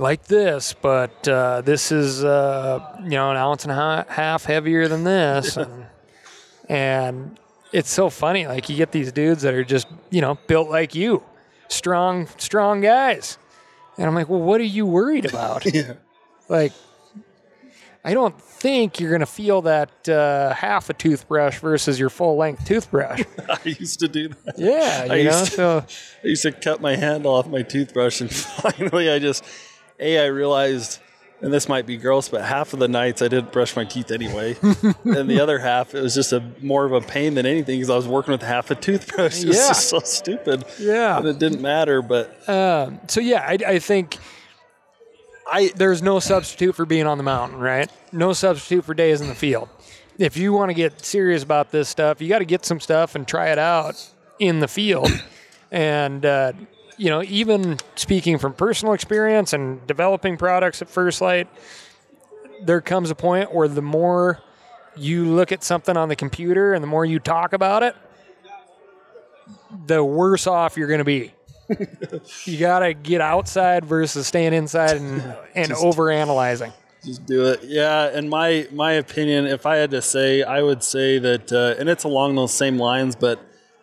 [0.00, 4.88] like this, but uh, this is uh, you know an ounce and a half heavier
[4.88, 5.86] than this, and,
[6.68, 7.38] and
[7.72, 8.46] it's so funny.
[8.46, 11.22] Like you get these dudes that are just you know built like you,
[11.68, 13.38] strong, strong guys,
[13.98, 15.64] and I'm like, well, what are you worried about?
[15.74, 15.94] Yeah.
[16.48, 16.72] Like,
[18.02, 22.64] I don't think you're gonna feel that uh, half a toothbrush versus your full length
[22.66, 23.22] toothbrush.
[23.48, 24.58] I used to do that.
[24.58, 25.14] Yeah, I know.
[25.16, 25.84] used to- So
[26.24, 29.44] I used to cut my handle off my toothbrush, and finally, I just,
[29.98, 30.98] a, I realized,
[31.42, 34.10] and this might be gross, but half of the nights I didn't brush my teeth
[34.10, 37.78] anyway, and the other half it was just a more of a pain than anything
[37.80, 39.42] because I was working with half a toothbrush.
[39.42, 39.68] It was Yeah.
[39.68, 40.64] just so stupid.
[40.78, 41.18] Yeah.
[41.18, 42.00] and it didn't matter.
[42.00, 44.16] But um, so yeah, I, I think
[45.50, 47.90] I, there's no substitute for being on the mountain, right?
[48.12, 49.68] No substitute for days in the field.
[50.16, 53.16] If you want to get serious about this stuff, you got to get some stuff
[53.16, 55.10] and try it out in the field.
[55.72, 56.52] and uh,
[56.96, 61.48] you know, even speaking from personal experience and developing products at First Lite,
[62.64, 64.40] there comes a point where the more
[64.96, 67.96] you look at something on the computer and the more you talk about it,
[69.86, 71.32] the worse off you're going to be.
[72.44, 76.72] You got to get outside versus staying inside and, and over analyzing.
[77.04, 77.60] Just do it.
[77.62, 81.80] Yeah, and my my opinion, if I had to say, I would say that, uh,
[81.80, 83.40] and it's along those same lines, but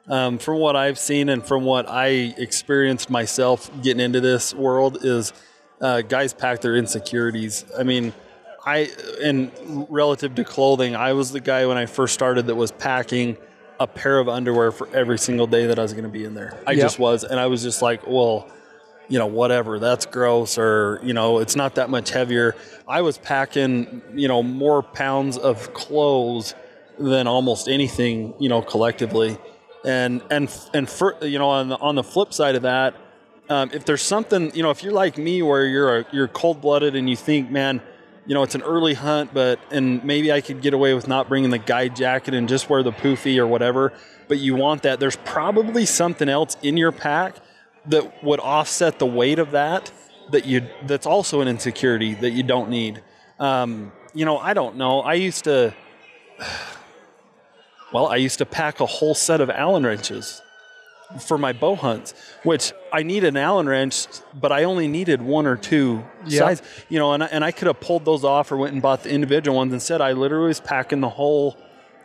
[0.07, 2.07] um, from what I've seen and from what I
[2.38, 5.33] experienced myself getting into this world, is
[5.81, 7.65] uh, guys pack their insecurities.
[7.77, 8.13] I mean,
[8.63, 8.91] I
[9.23, 9.51] and
[9.89, 13.38] relative to clothing, I was the guy when I first started that was packing
[13.80, 16.34] a pair of underwear for every single day that I was going to be in
[16.34, 16.59] there.
[16.65, 16.82] I Yep.
[16.82, 18.49] just was, and I was just like, well
[19.09, 22.55] you know, whatever, that's gross, or, you know, it's not that much heavier.
[22.88, 26.53] I was packing, you know, more pounds of clothes
[26.99, 29.38] than almost anything, you know, collectively.
[29.86, 32.95] And, and, and for, you know, on the, on the flip side of that,
[33.49, 36.59] um, if there's something, you know, if you're like me where you're, a, you're cold
[36.59, 37.82] blooded and you think, man,
[38.28, 41.28] you know, it's an early hunt, but, and maybe I could get away with not
[41.28, 43.93] bringing the guide jacket and just wear the poofy or whatever,
[44.28, 47.38] but you want that, there's probably something else in your pack
[47.86, 49.91] that would offset the weight of that
[50.32, 53.01] that you that's also an insecurity that you don't need.
[53.39, 55.01] Um, you know i don't know.
[55.01, 55.73] I used to
[57.93, 60.41] well i used to pack a whole set of allen wrenches
[61.21, 65.45] for my bow hunts which i need an allen wrench but i only needed one
[65.47, 66.39] or two Yeah.
[66.39, 68.81] size you know and I, and I could have pulled those off or went and
[68.81, 69.71] bought the individual ones.
[69.73, 71.55] Instead i literally was packing the whole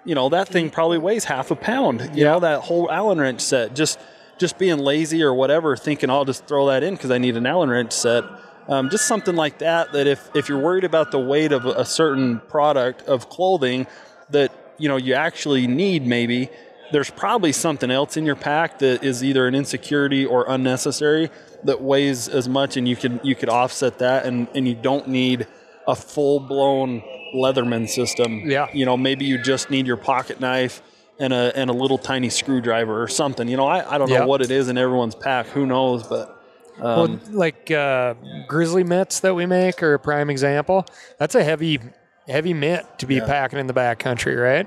[0.05, 3.41] you know that thing probably weighs half a pound you know that whole allen wrench
[3.41, 3.75] set.
[3.75, 3.99] Just
[4.39, 7.47] just being lazy or whatever thinking i'll just throw that in because i need an
[7.47, 8.25] allen wrench set.
[8.69, 11.85] Um, just something like that that if if you're worried about the weight of a
[11.85, 13.89] certain product of clothing
[14.31, 16.49] that you know you actually need maybe
[16.93, 21.31] there's probably something else in your pack that is either an insecurity or unnecessary
[21.65, 25.09] that weighs as much and you can you could offset that and and you don't
[25.09, 25.47] need
[25.87, 27.03] a full blown
[27.35, 28.69] leatherman system Yeah.
[28.73, 30.83] you know maybe you just need your pocket knife
[31.19, 34.15] and a and a little tiny screwdriver or something you know i, I don't know
[34.17, 34.25] Yeah.
[34.25, 36.39] what it is in everyone's pack who knows but
[36.81, 38.15] well, like uh,
[38.49, 40.87] grizzly mitts that we make are a prime example.
[41.19, 41.79] That's a heavy,
[42.27, 44.67] heavy mitt to be packing in the backcountry, right?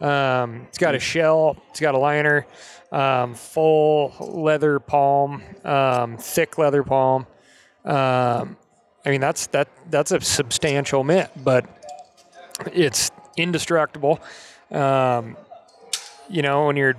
[0.00, 2.46] Um, it's got a shell, it's got a liner,
[2.92, 7.26] um, full leather palm, um, thick leather palm.
[7.84, 8.56] Um,
[9.04, 11.64] I mean, that's that that's a substantial mitt, but
[12.72, 14.20] it's indestructible.
[14.70, 15.36] Um,
[16.28, 16.96] you know, when you're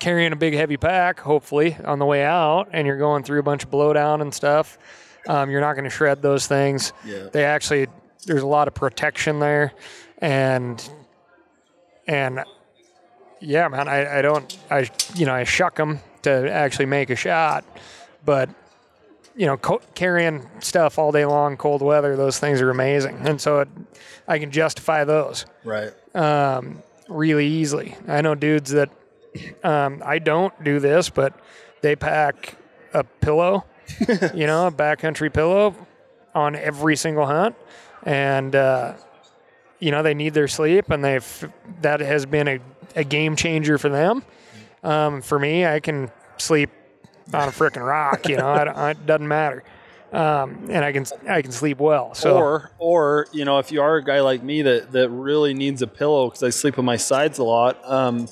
[0.00, 3.42] carrying a big heavy pack, hopefully on the way out, and you're going through a
[3.42, 4.78] bunch of blowdown and stuff,
[5.28, 6.92] um, you're not going to shred those things.
[7.04, 7.28] Yeah.
[7.32, 7.86] They actually
[8.26, 9.72] there's a lot of protection there,
[10.18, 10.90] and
[12.10, 12.44] and
[13.38, 17.16] yeah, man, I, I don't I you know I shuck them to actually make a
[17.16, 17.64] shot,
[18.24, 18.50] but
[19.36, 23.40] you know co- carrying stuff all day long, cold weather, those things are amazing, and
[23.40, 23.68] so it,
[24.26, 25.92] I can justify those right.
[26.14, 27.96] um, really easily.
[28.08, 28.90] I know dudes that
[29.62, 31.32] um, I don't do this, but
[31.80, 32.56] they pack
[32.92, 33.64] a pillow,
[34.34, 35.76] you know, a backcountry pillow
[36.34, 37.54] on every single hunt,
[38.02, 38.94] and uh,
[39.80, 41.52] you know they need their sleep, and they've
[41.82, 42.58] that has been a,
[42.94, 44.22] a game changer for them.
[44.82, 46.70] Um, for me, I can sleep
[47.34, 49.62] on a freaking rock, you know, I, it doesn't matter,
[50.12, 52.14] um, and I can I can sleep well.
[52.14, 55.54] So or or you know if you are a guy like me that that really
[55.54, 57.78] needs a pillow because I sleep on my sides a lot.
[57.84, 58.28] Um,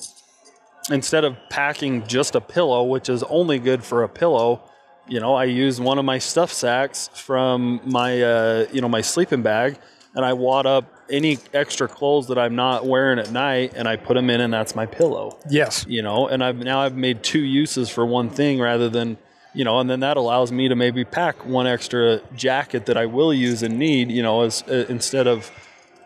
[0.91, 4.61] instead of packing just a pillow, which is only good for a pillow,
[5.07, 9.01] you know, I use one of my stuff sacks from my uh, you know my
[9.01, 9.77] sleeping bag,
[10.15, 13.95] and I wad up any extra clothes that I'm not wearing at night, and I
[13.95, 15.37] put them in, and that's my pillow.
[15.49, 19.17] yes, You know, and I've now I've made two uses for one thing rather than
[19.53, 23.07] you know, and then that allows me to maybe pack one extra jacket that I
[23.07, 25.51] will use and need, you know, as uh, instead of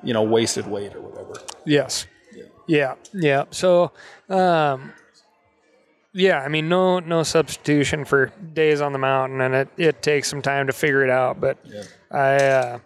[0.01, 1.33] you know wasted weight or whatever.
[1.65, 2.07] yes.
[2.65, 3.43] Yeah, yeah.
[3.51, 3.91] So,
[4.29, 4.93] um,
[6.13, 10.29] yeah, I mean, no, no substitution for days on the mountain, and it, it takes
[10.29, 11.41] some time to figure it out.
[11.41, 11.57] But
[12.09, 12.79] I, uh,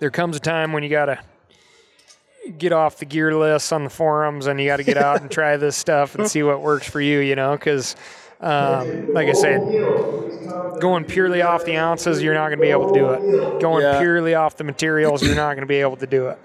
[0.00, 1.20] there comes a time when you gotta
[2.58, 5.30] get off the gear lists on the forums, and you got to get out and
[5.30, 7.20] try this stuff and see what works for you.
[7.20, 7.94] You know, because
[8.40, 9.60] um, like I said,
[10.80, 13.60] going purely off the ounces, you're not going to be able to do it.
[13.60, 13.98] Going Yeah.
[14.00, 16.38] purely off the materials, you're not going to be able to do it.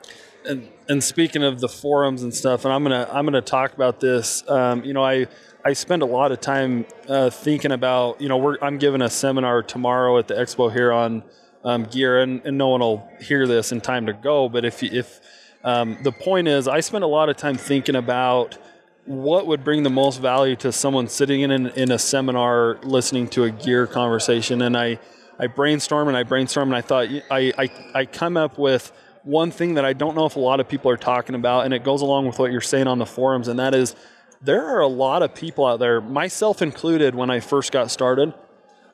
[0.45, 3.99] and and speaking of the forums and stuff, and I'm gonna I'm gonna talk about
[3.99, 4.47] this.
[4.49, 5.25] Um, you know, I
[5.63, 8.21] I spend a lot of time uh, thinking about.
[8.21, 11.23] You know, we're I'm giving a seminar tomorrow at the expo here on
[11.65, 14.47] um, gear, and, and no one will hear this in time to go.
[14.47, 15.19] But if if
[15.63, 18.57] um, the point is, I spend a lot of time thinking about
[19.05, 23.27] what would bring the most value to someone sitting in an, in a seminar listening
[23.27, 24.99] to a gear conversation and i
[25.37, 28.91] i brainstorm and i brainstorm and i thought i i, I come up with
[29.23, 31.73] one thing that i don't know if a lot of people are talking about and
[31.73, 33.95] it goes along with what you're saying on the forums and that is
[34.41, 38.33] there are a lot of people out there myself included when i first got started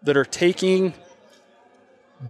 [0.04, 0.94] that are taking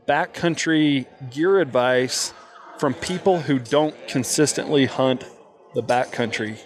[0.07, 2.33] backcountry gear advice
[2.77, 5.23] from people who don't consistently hunt
[5.75, 6.59] the backcountry.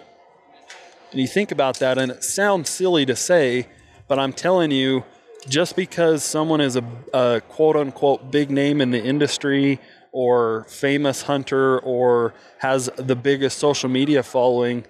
[1.12, 3.68] And you think about that, and it sounds silly to say,
[4.08, 5.04] but I'm telling you,
[5.48, 9.80] just because someone is a, a quote unquote big name in the industry
[10.12, 14.86] or famous hunter or has the biggest social media following,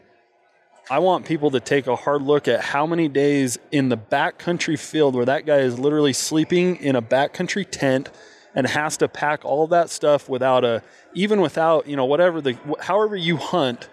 [0.89, 4.77] I want people to take a hard look at how many days in the backcountry
[4.77, 8.11] field where that guy is literally sleeping in a backcountry tent
[8.53, 10.83] and has to pack all that stuff without a
[11.13, 13.89] even without you know whatever the however you hunt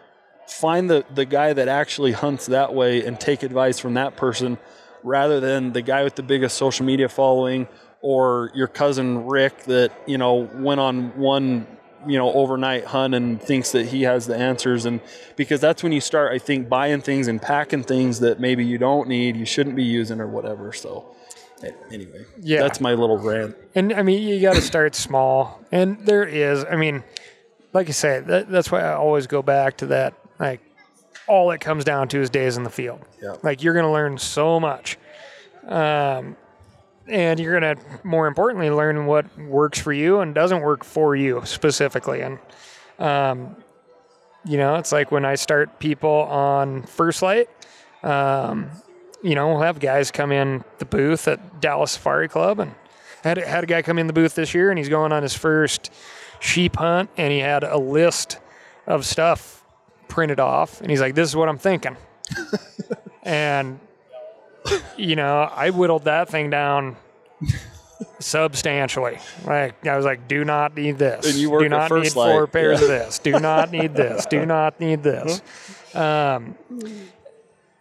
[0.46, 4.58] find the, the guy that actually hunts that way and take advice from that person
[5.02, 7.66] rather than the guy with the biggest social media following
[8.00, 11.66] or your cousin Rick that, you know, went on one,
[12.06, 14.84] you know, overnight hunt and thinks that he has the answers.
[14.86, 15.00] And
[15.36, 18.78] because that's when you start, I think, buying things and packing things that maybe you
[18.78, 20.72] don't need, you shouldn't be using or whatever.
[20.72, 21.14] So,
[21.90, 22.62] anyway, Yeah.
[22.62, 23.56] that's my little rant.
[23.74, 25.60] And I mean, you got to start small.
[25.70, 27.04] And there is, I mean,
[27.72, 30.14] like I say, that, that's why I always go back to that.
[30.38, 30.60] Like,
[31.28, 33.00] all it comes down to is days in the field.
[33.22, 33.36] Yeah.
[33.42, 34.98] Like, you're going to learn so much.
[35.66, 36.36] Um,
[37.06, 41.16] and you're going to, more importantly, learn what works for you and doesn't work for
[41.16, 42.20] you specifically.
[42.20, 42.38] And,
[42.98, 43.56] um,
[44.44, 47.48] you know, it's like when I start people on First Lite,
[48.02, 48.70] um,
[49.22, 52.74] you know, we'll have guys come in the booth at Dallas Safari Club and
[53.22, 55.34] had, had a guy come in the booth this year and he's going on his
[55.34, 55.92] first
[56.40, 58.38] sheep hunt and he had a list
[58.86, 59.64] of stuff
[60.08, 61.96] printed off and he's like, this is what I'm thinking.
[63.22, 63.78] and,
[64.96, 66.96] you know, I whittled that thing down
[68.18, 69.18] substantially.
[69.44, 71.26] Like I was like, do not need this.
[71.26, 72.84] And you work do not need four pairs yeah.
[72.84, 73.18] of this.
[73.18, 74.26] Do not need this.
[74.26, 75.42] Do not need this.
[75.94, 76.56] Um,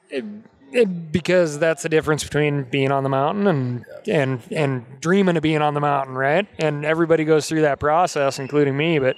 [0.09, 0.25] it-
[0.73, 5.43] it- because that's the difference between being on the mountain and and and dreaming of
[5.43, 6.47] being on the mountain, right?
[6.59, 8.97] And everybody goes through that process, including me.
[8.97, 9.17] But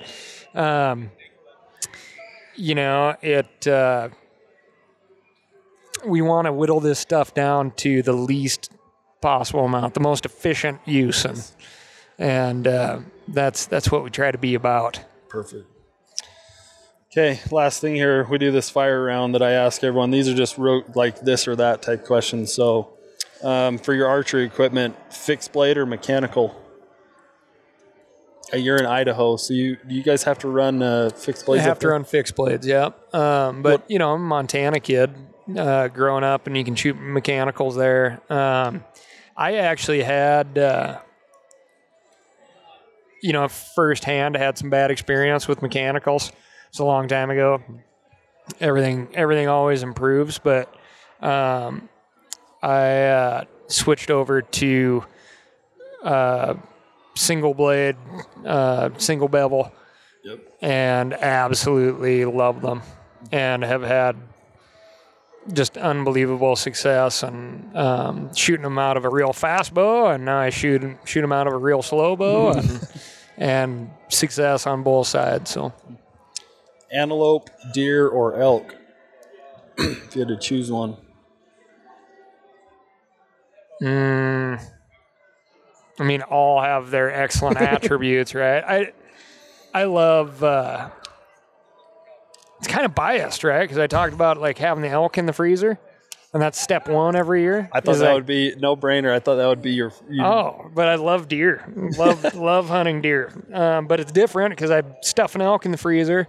[0.56, 1.12] um,
[2.56, 3.68] you know, it.
[3.68, 4.10] Uh,
[6.06, 8.72] we want to whittle this stuff down to the least
[9.22, 11.44] possible amount, the most efficient use, and
[12.18, 15.00] and uh, that's that's what we try to be about.
[15.30, 15.66] Perfect.
[17.12, 20.10] Okay, last thing here, we do this fire round that I ask everyone.
[20.10, 22.52] These are just real, like this or that type questions.
[22.52, 22.98] So,
[23.44, 26.60] um, for your archery equipment, fixed blade or mechanical?
[28.52, 31.66] Uh, you're in Idaho, so you you guys have to run uh, fixed I blades?
[31.66, 32.90] have to run fixed blades, yeah.
[33.14, 35.12] Um, but you know, I'm a Montana kid,
[35.58, 38.22] uh, growing up, and you can shoot mechanicals there.
[38.32, 38.84] Um,
[39.36, 41.00] I actually had, uh,
[43.22, 46.32] you know, firsthand had some bad experience with mechanicals.
[46.70, 47.62] It's a long time ago.
[48.60, 50.74] Everything, everything always improves, but
[51.22, 51.88] um,
[52.62, 55.06] I uh, switched over to
[56.04, 56.56] uh,
[57.16, 57.96] single blade,
[58.46, 59.72] uh, single bevel
[60.26, 60.40] Yep.
[60.62, 62.82] and absolutely love them
[63.34, 64.16] and have had
[65.52, 70.38] just unbelievable success and um, shooting them out of a real fast bow and now
[70.40, 72.88] I shoot shoot them out of a real slow bow and,
[73.38, 75.74] and success on both sides so
[76.92, 78.76] Antelope, deer, or elk?
[79.78, 80.96] if you had to choose one.
[83.82, 84.62] mm,
[86.00, 88.94] I mean all have their excellent attributes right I
[89.74, 90.90] I love uh,
[92.64, 95.34] it's kind of biased right because I talked about like having the elk in the
[95.34, 95.78] freezer
[96.32, 99.12] and that's step one every year I thought that like- would be no brainer.
[99.14, 99.92] I thought that would be your.
[100.10, 101.64] You, Oh, but I love deer.
[101.98, 103.32] Love love hunting deer.
[103.54, 106.28] Um, but it's different because I stuff an elk in the freezer,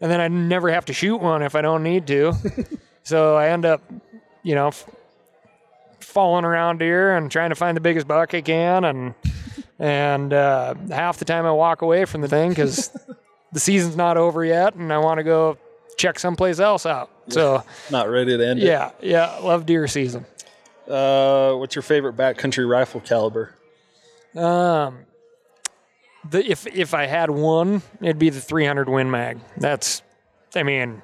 [0.00, 2.34] and then I never have to shoot one if I don't need to.
[3.04, 3.80] so I end up,
[4.42, 4.84] you know, f-
[6.00, 9.14] falling around deer and trying to find the biggest buck I can, and
[9.78, 12.90] and uh, half the time I walk away from the thing because
[13.52, 15.56] the season's not over yet, and I want to go
[15.98, 17.10] check someplace else out.
[17.28, 20.24] So Not ready to end yeah, yeah, love deer season.
[20.88, 23.54] Uh, what's your favorite backcountry rifle caliber?
[24.34, 25.00] Um,
[26.30, 29.38] the if if I had one, it'd be the 300 Win Mag.
[29.58, 30.00] That's,
[30.54, 31.02] I mean,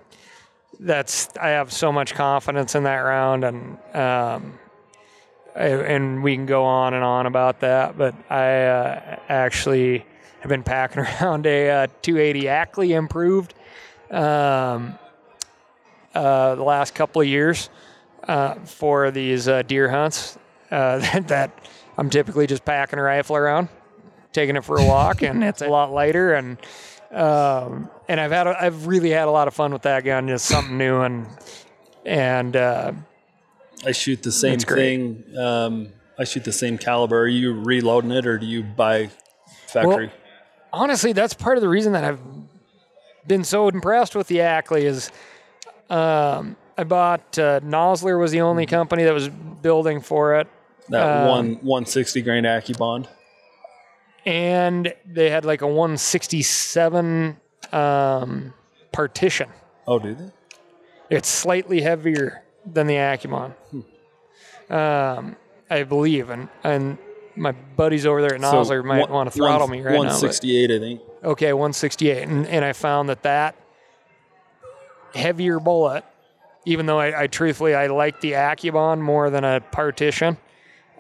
[0.81, 4.59] that's I have so much confidence in that round, and um,
[5.55, 7.99] I, and we can go on and on about that.
[7.99, 10.07] But I uh, actually
[10.41, 13.55] have been packing around a uh, 280 Ackley improved
[14.15, 14.99] um,
[16.15, 17.69] uh, the last couple of years
[18.29, 20.39] uh, for these uh, deer hunts.
[20.71, 23.69] Uh, that, that I'm typically just packing a rifle around,
[24.33, 26.35] taking it for a walk, and it's a lot lighter.
[26.35, 26.59] And
[27.11, 30.29] um, and I've had a, I've really had a lot of fun with that gun.
[30.29, 31.27] Just something new and
[32.05, 32.93] and uh,
[33.87, 35.25] I shoot the same thing.
[35.37, 35.89] Um,
[36.19, 37.21] I shoot the same caliber.
[37.21, 39.11] Are you reloading it or do you buy
[39.67, 40.11] factory?
[40.73, 42.21] honestly, that's part of the reason that I've
[43.27, 45.11] been so impressed with the Ackley is
[45.91, 50.49] um, I bought uh, Nosler was the only company that was building for it,
[50.89, 53.07] that um, one 160 grain AccuBond.
[54.27, 57.37] and they had like a 167
[57.73, 58.55] um,
[58.93, 59.49] partition.
[59.87, 60.31] Oh, do they?
[61.11, 63.53] It's slightly heavier than the AccuBond,
[64.71, 65.37] um,
[65.71, 66.99] I believe, and and
[67.37, 69.99] my buddies over there at Nosler might want to throttle one- me right now.
[69.99, 71.01] 168, I think.
[71.25, 72.29] Okay, 168.
[72.29, 73.57] And, and I found that that
[75.15, 76.05] heavier bullet,
[76.67, 80.37] even though I, I truthfully, I like the AccuBond more than a partition,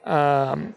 [0.04, 0.74] um,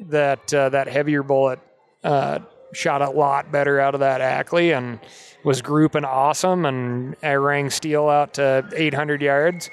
[0.00, 1.60] that, uh, that heavier bullet
[2.02, 2.40] uh,
[2.72, 4.98] shot a lot better out of that Ackley and
[5.44, 6.66] was grouping awesome.
[6.66, 9.70] And I rang steel out to 800 yards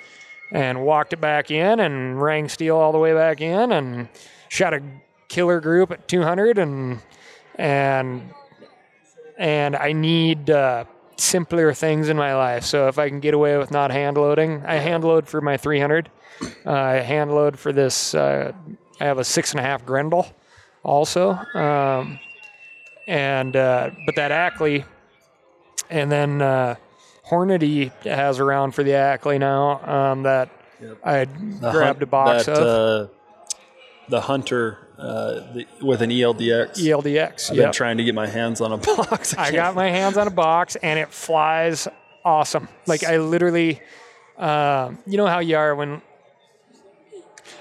[0.52, 4.10] and walked it back in and rang steel all the way back in and
[4.48, 4.84] shot a
[5.28, 7.02] killer group at 200 and
[7.60, 8.34] and
[9.38, 10.86] and I need uh,
[11.18, 12.64] simpler things in my life.
[12.64, 15.56] So if I can get away with not hand loading, I hand load for my
[15.58, 16.10] 300.
[16.66, 18.14] Uh, I hand load for this.
[18.16, 18.52] Uh,
[19.00, 20.28] I have a six and a half Grendel,
[20.84, 22.20] also, um,
[23.08, 24.84] and uh, but that Ackley,
[25.90, 26.76] and then uh,
[27.30, 29.82] Hornady has around for the Ackley now.
[29.86, 30.50] Um, that
[31.04, 33.14] I The grabbed hunt- a box that, of Uh,
[34.10, 36.72] the Hunter uh, the, with an ELDX.
[36.78, 37.52] ELDX.
[37.52, 37.66] I've Yep.
[37.68, 39.34] been trying to get my hands on a box.
[39.38, 41.88] I got my hands on a box and it flies
[42.26, 42.68] awesome.
[42.86, 43.82] Like I literally,
[44.38, 46.02] um, you know how you are when.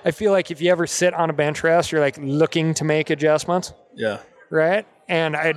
[0.05, 2.85] I feel like if you ever sit on a bench rest, you're like looking to
[2.85, 4.19] make adjustments, Yeah.
[4.51, 4.87] right?
[5.09, 5.55] And I,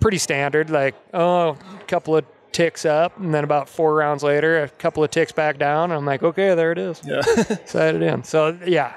[0.00, 4.62] pretty standard, like oh, a couple of ticks up, and then about four rounds later,
[4.62, 5.84] a couple of ticks back down.
[5.90, 7.00] And I'm like, okay, there it is.
[7.04, 7.20] Yeah.
[7.64, 8.24] Set it in.
[8.24, 8.94] So yeah.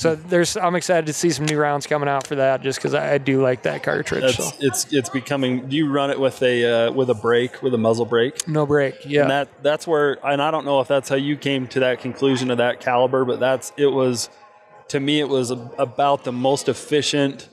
[0.00, 2.94] So there's, I'm excited to see some new rounds coming out for that, just because
[2.94, 4.34] I, I do like that cartridge.
[4.34, 5.68] So it's it's becoming.
[5.68, 8.48] Do you run it with a uh, with a brake with a muzzle brake?
[8.48, 9.04] no break.
[9.04, 9.22] Yeah.
[9.22, 12.00] And that that's where, and I don't know if that's how you came to that
[12.00, 14.30] conclusion of that caliber, but that's it was.
[14.88, 17.50] To me, it was about the most efficient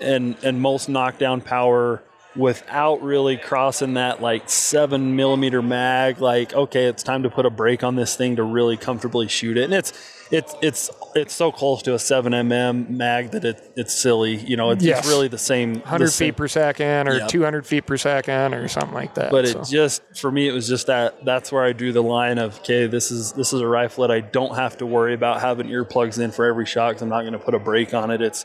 [0.00, 2.02] and and most knockdown power
[2.36, 6.20] without really crossing that like seven millimeter mag.
[6.20, 9.56] Like, okay, it's time to put a brake on this thing to really comfortably shoot
[9.56, 9.92] it, and it's
[10.30, 14.36] it's it's it's so close to a seven mm mag that it, it's silly.
[14.36, 15.00] You know, it's, Yes.
[15.00, 15.74] it's really the same.
[15.80, 17.28] 100 the same- feet per second or Yep.
[17.28, 19.30] 200 feet per second or something like that.
[19.30, 19.60] but so.
[19.60, 22.58] it just for me it was just that that's where i drew the line of
[22.60, 25.66] okay this is this is a rifle that i don't have to worry about having
[25.68, 28.20] earplugs in for every shot because i'm not going to put a brake on it
[28.22, 28.44] it's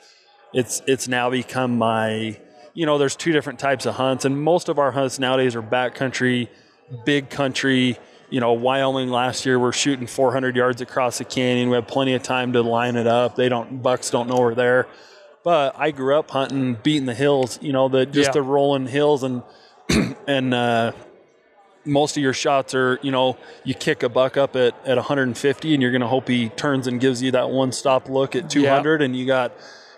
[0.53, 2.37] it's it's now become my
[2.79, 5.61] you know there's two different types of hunts and most of our hunts nowadays are
[5.61, 6.47] backcountry
[7.05, 7.97] big country.
[8.29, 11.69] You know wyoming last year we're shooting 400 yards across the canyon.
[11.69, 13.35] We have plenty of time to line it up.
[13.35, 14.87] They don't bucks don't know we're there.
[15.43, 18.33] But i grew up hunting beating the hills you know the just Yeah.
[18.33, 19.43] the rolling hills and
[20.27, 20.91] and uh,
[21.85, 25.73] most of your shots are, you know, you kick a buck up at, at 150
[25.73, 28.49] and you're going to hope he turns and gives you that one stop look at
[28.49, 29.51] 200 and you got,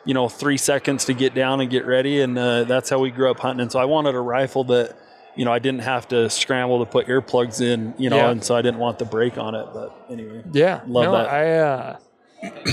[0.05, 2.21] you know, three seconds to get down and get ready.
[2.21, 3.61] And uh, that's how we grew up hunting.
[3.61, 4.97] And so I wanted a rifle that,
[5.35, 8.31] you know, I didn't have to scramble to put earplugs in, you know, Yeah.
[8.31, 9.67] and so I didn't want the brake on it.
[9.73, 11.27] But anyway, yeah, love no, that.
[11.27, 11.97] I, uh,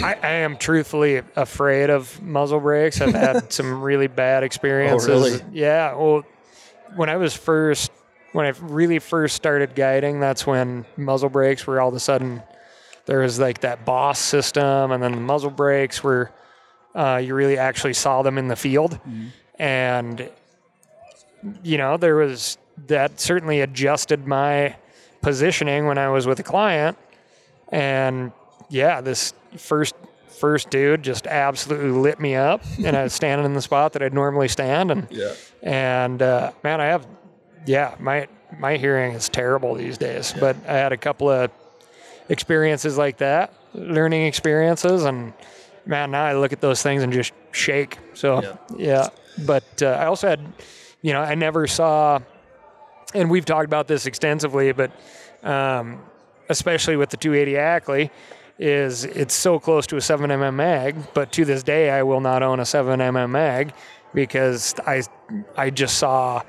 [0.03, 3.01] I, I am truthfully afraid of muzzle brakes.
[3.01, 5.09] I've had some really bad experiences.
[5.09, 5.41] Oh, really?
[5.53, 5.95] Yeah.
[5.95, 6.22] Well,
[6.97, 7.91] when I was first,
[8.33, 12.43] when I really first started guiding, that's when muzzle brakes were all of a sudden
[13.05, 16.31] there was like that boss system, and then the muzzle brakes were
[16.99, 19.26] uh, you really actually saw them in the field, Mm-hmm.
[19.62, 20.30] and
[21.62, 24.74] you know, there was that certainly adjusted my
[25.22, 26.99] positioning when I was with a client.
[27.70, 28.32] And
[28.70, 29.94] yeah, this first
[30.40, 34.03] first dude just absolutely lit me up, and I was standing in the spot that
[34.03, 35.32] I'd normally stand, and Yeah.
[35.62, 37.07] and uh, man, I have
[37.66, 38.26] yeah, my
[38.59, 41.51] my hearing is terrible these days, but I had a couple of
[42.28, 45.32] experiences like that, learning experiences, and
[45.87, 47.99] man, now I look at those things and just shake.
[48.14, 48.57] So Yeah.
[48.76, 49.09] yeah,
[49.47, 50.41] but uh, I also had,
[51.03, 52.18] you know, I never saw,
[53.14, 54.91] and we've talked about this extensively, but
[55.43, 56.01] um,
[56.49, 58.11] especially with the 280 Ackley,
[58.59, 62.43] is it's so close to a 7mm mag, but to this day I will not
[62.43, 63.72] own a 7mm mag
[64.14, 65.03] because I
[65.57, 66.43] I just saw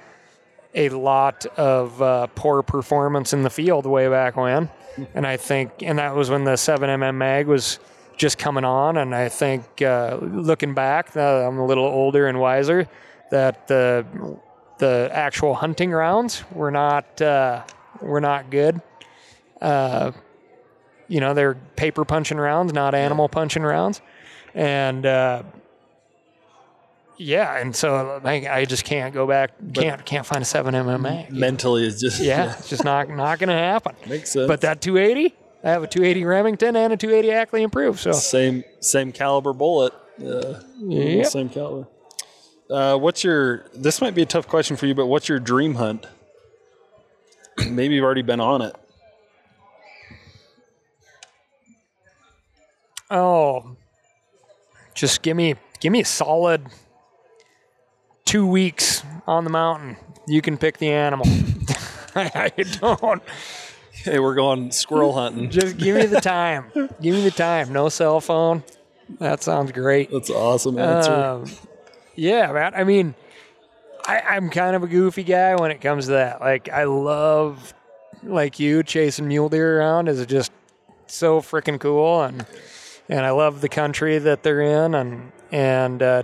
[0.74, 4.70] a lot of uh, poor performance in the field way back when,
[5.14, 7.80] and I think and that was when the 7mm mag was
[8.20, 12.40] just coming on, and I think uh, looking back, uh, I'm a little older and
[12.40, 12.88] wiser,
[13.32, 14.06] that the
[14.78, 17.64] the actual hunting rounds were not uh,
[18.02, 18.82] were not good.
[19.60, 20.12] Uh,
[21.08, 24.02] you know, they're paper punching rounds, not animal punching rounds,
[24.54, 25.44] and uh,
[27.18, 29.52] yeah, and so I, I just can't go back.
[29.74, 31.30] Can't can't find a seven MMA.
[31.32, 33.96] Mentally, it's just Yeah, it's just not not going to happen.
[34.08, 34.48] makes sense.
[34.48, 38.00] But that 280, I have a 280 Remington and a 280 Ackley improved.
[38.00, 39.94] So same same caliber bullet.
[40.24, 41.26] Uh, Yep.
[41.28, 41.88] Same caliber.
[42.70, 43.66] Uh, what's your?
[43.74, 46.06] This might be a tough question for you, but what's your dream hunt?
[47.70, 48.76] Maybe you've already been on it.
[53.12, 53.76] Oh,
[54.94, 56.68] just give me give me a solid
[58.26, 59.98] two weeks on the mountain.
[60.28, 61.26] You can pick the animal.
[62.16, 63.24] I don't.
[64.04, 65.50] Hey, we're going squirrel hunting.
[65.50, 66.72] Just give me the time.
[66.74, 67.74] give me the time.
[67.74, 68.64] No cell phone.
[69.20, 70.12] That sounds great.
[70.12, 71.12] That's an awesome answer.
[71.12, 71.46] Um,
[72.16, 72.74] yeah, man.
[72.76, 73.16] I mean,
[74.06, 76.40] I, I'm kind of a goofy guy when it comes to that.
[76.40, 77.74] Like, I love,
[78.24, 80.52] like you, chasing mule deer around is just
[81.08, 82.46] so freaking cool, and
[83.10, 86.24] and I love the country that they're in, and and uh,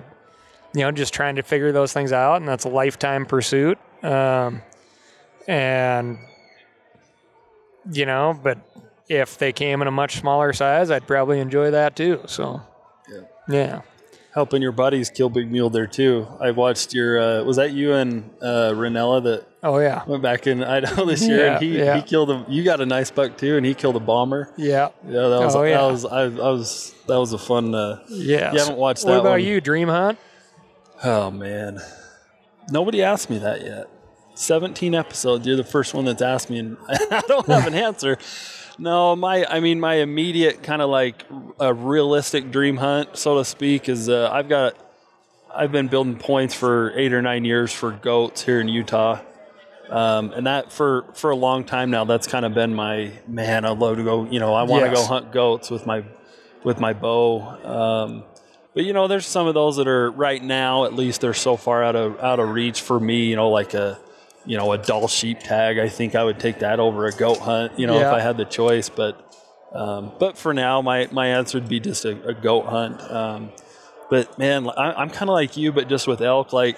[0.74, 3.80] you know, just trying to figure those things out, and that's a lifetime pursuit.
[4.04, 4.62] Um,
[5.48, 6.20] and
[7.92, 8.58] you know, but
[9.08, 12.22] if they came in a much smaller size, I'd probably enjoy that too.
[12.26, 12.62] So,
[13.10, 13.22] Yeah.
[13.48, 13.82] yeah.
[14.34, 16.28] Helping your buddies kill big mule there too.
[16.42, 17.22] I watched your.
[17.22, 20.04] Uh, was that you and uh, Renella that Oh yeah.
[20.06, 21.54] went back in Idaho this year?
[21.54, 21.96] and he yeah.
[21.96, 22.46] he killed a.
[22.50, 24.52] You got a nice buck too, and he killed a bomber.
[24.58, 24.90] Yeah.
[25.08, 25.78] Yeah, that was Oh, yeah.
[25.78, 27.74] that was I, I was that was a fun.
[27.74, 28.52] Uh, Yeah.
[28.52, 29.44] You haven't watched What that about one?
[29.46, 29.62] you?
[29.62, 30.20] Dream hunt?
[31.02, 31.80] Oh man,
[32.70, 33.88] nobody asked me that yet.
[34.36, 35.48] Seventeen episodes.
[35.48, 38.18] You're the first one that's asked me, and I don't have an answer.
[38.78, 41.24] No, my I mean my immediate kind of like
[41.60, 44.76] a realistic dream hunt, so to speak, is uh, I've got
[45.56, 49.20] I've been building points for eight or nine years for goats here in Utah.
[49.90, 53.64] Um, and that for for a long time now, that's kind of been my man.
[53.66, 54.26] I love to go.
[54.26, 55.00] You know, I want to Yes.
[55.00, 56.04] go hunt goats with my
[56.64, 57.42] with my bow.
[57.64, 58.24] Um,
[58.74, 61.56] but you know, there's some of those that are right now, at least they're so
[61.56, 63.26] far out of out of reach for me.
[63.28, 63.98] You know, like a
[64.46, 65.78] you know a Dall sheep tag.
[65.80, 67.80] I think I would take that over a goat hunt.
[67.80, 68.08] You know, Yeah.
[68.10, 68.90] if I had the choice.
[68.90, 69.22] But
[69.74, 73.02] um, but for now, my my answer would be just a, a goat hunt.
[73.02, 73.52] Um,
[74.10, 76.78] but man, I, I'm kind of like you, but just with elk, like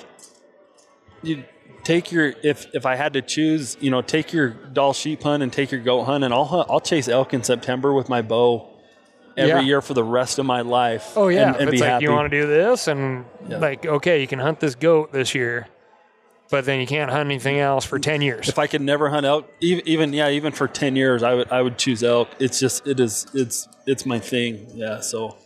[1.23, 1.43] you
[1.83, 5.43] take your if if I had to choose, you know, take your Dall sheep hunt
[5.43, 8.21] and take your goat hunt, and I'll hunt, I'll chase elk in September with my
[8.21, 8.69] bow
[9.35, 9.59] every Yeah.
[9.61, 11.13] year for the rest of my life.
[11.15, 11.49] Oh yeah.
[11.53, 12.05] and, and it's like happy.
[12.05, 13.57] you want to do this and Yeah.
[13.57, 15.67] like okay, you can hunt this goat this year,
[16.49, 18.47] but then you can't hunt anything else for ten years.
[18.49, 21.51] if I could never hunt elk, even, even yeah, even for ten years, I would
[21.51, 22.29] I would choose elk.
[22.39, 24.67] It's just it is it's it's my thing.
[24.73, 25.37] Yeah, so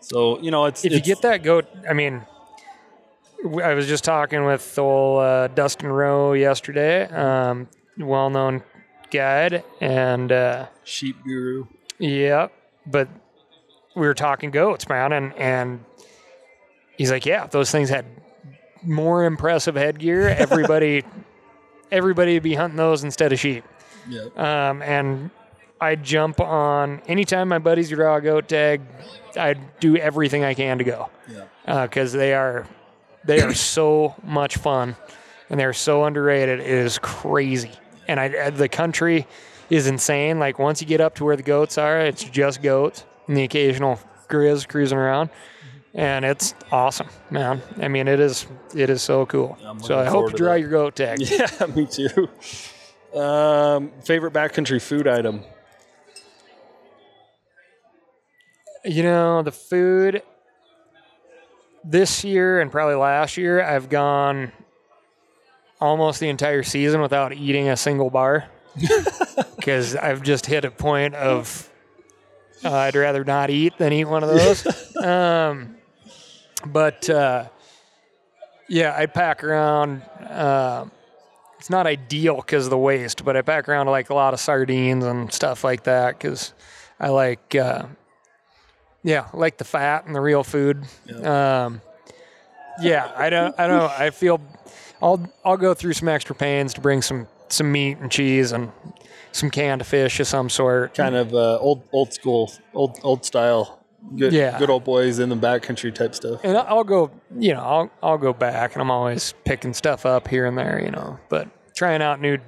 [0.00, 2.24] so you know it's if you get that goat, I mean,
[3.62, 7.68] I was just talking with old uh, Dustin Rowe yesterday, um,
[7.98, 8.62] well-known
[9.10, 11.66] guide, and uh, sheep guru.
[11.98, 12.48] yeah,
[12.86, 13.08] but
[13.94, 15.84] we were talking goats, man, and and
[16.96, 18.04] he's like, yeah, those things had
[18.82, 21.04] more impressive headgear, everybody,
[21.90, 23.64] everybody would be hunting those instead of sheep.
[24.08, 25.30] Yeah, Um, and
[25.80, 28.82] I jump on anytime my buddies draw a goat tag.
[29.36, 31.86] I do everything I can to go yeah.
[31.86, 32.66] because they are
[33.24, 34.96] they are so much fun
[35.48, 36.60] and they're so underrated.
[36.60, 37.72] It is crazy,
[38.08, 39.26] and I uh, the country
[39.68, 40.38] is insane.
[40.38, 43.44] Like once you get up to where the goats are, it's just goats and the
[43.44, 43.98] occasional
[44.28, 45.30] grizz cruising around.
[45.94, 47.62] And it's awesome, man.
[47.80, 49.58] I mean, it is it is so cool.
[49.82, 50.60] So I hope you to draw that.
[50.60, 51.20] your goat tag.
[51.30, 52.28] Yeah, me too.
[53.18, 55.42] Um, favorite backcountry food item?
[58.84, 60.22] You know, the food
[61.84, 64.52] this year and probably last year, I've gone
[65.80, 68.48] almost the entire season without eating a single bar
[69.56, 71.68] because I've just hit a point of
[72.64, 74.96] uh, I'd rather not eat than eat one of those.
[75.04, 75.76] um,
[76.66, 77.48] but uh,
[78.68, 80.02] yeah, I pack around.
[80.20, 80.86] Uh,
[81.58, 84.40] it's not ideal because of the waste, but I pack around like a lot of
[84.40, 86.54] sardines and stuff like that because
[86.98, 87.84] I like, uh,
[89.02, 90.84] yeah, I like the fat and the real food.
[91.04, 91.64] Yeah.
[91.64, 91.82] Um,
[92.80, 94.40] yeah, I don't, I don't, I feel,
[95.02, 98.72] I'll, I'll go through some extra pains to bring some, some meat and cheese and
[99.32, 100.94] some canned fish of some sort.
[100.94, 103.79] Kind of uh, old, old school, old, old style
[104.16, 104.58] good, yeah.
[104.58, 106.40] good old boys in the backcountry type stuff.
[106.44, 110.28] And I'll go, you know, I'll I'll go back, and I'm always picking stuff up
[110.28, 111.18] here and there, you know.
[111.28, 112.38] But trying out new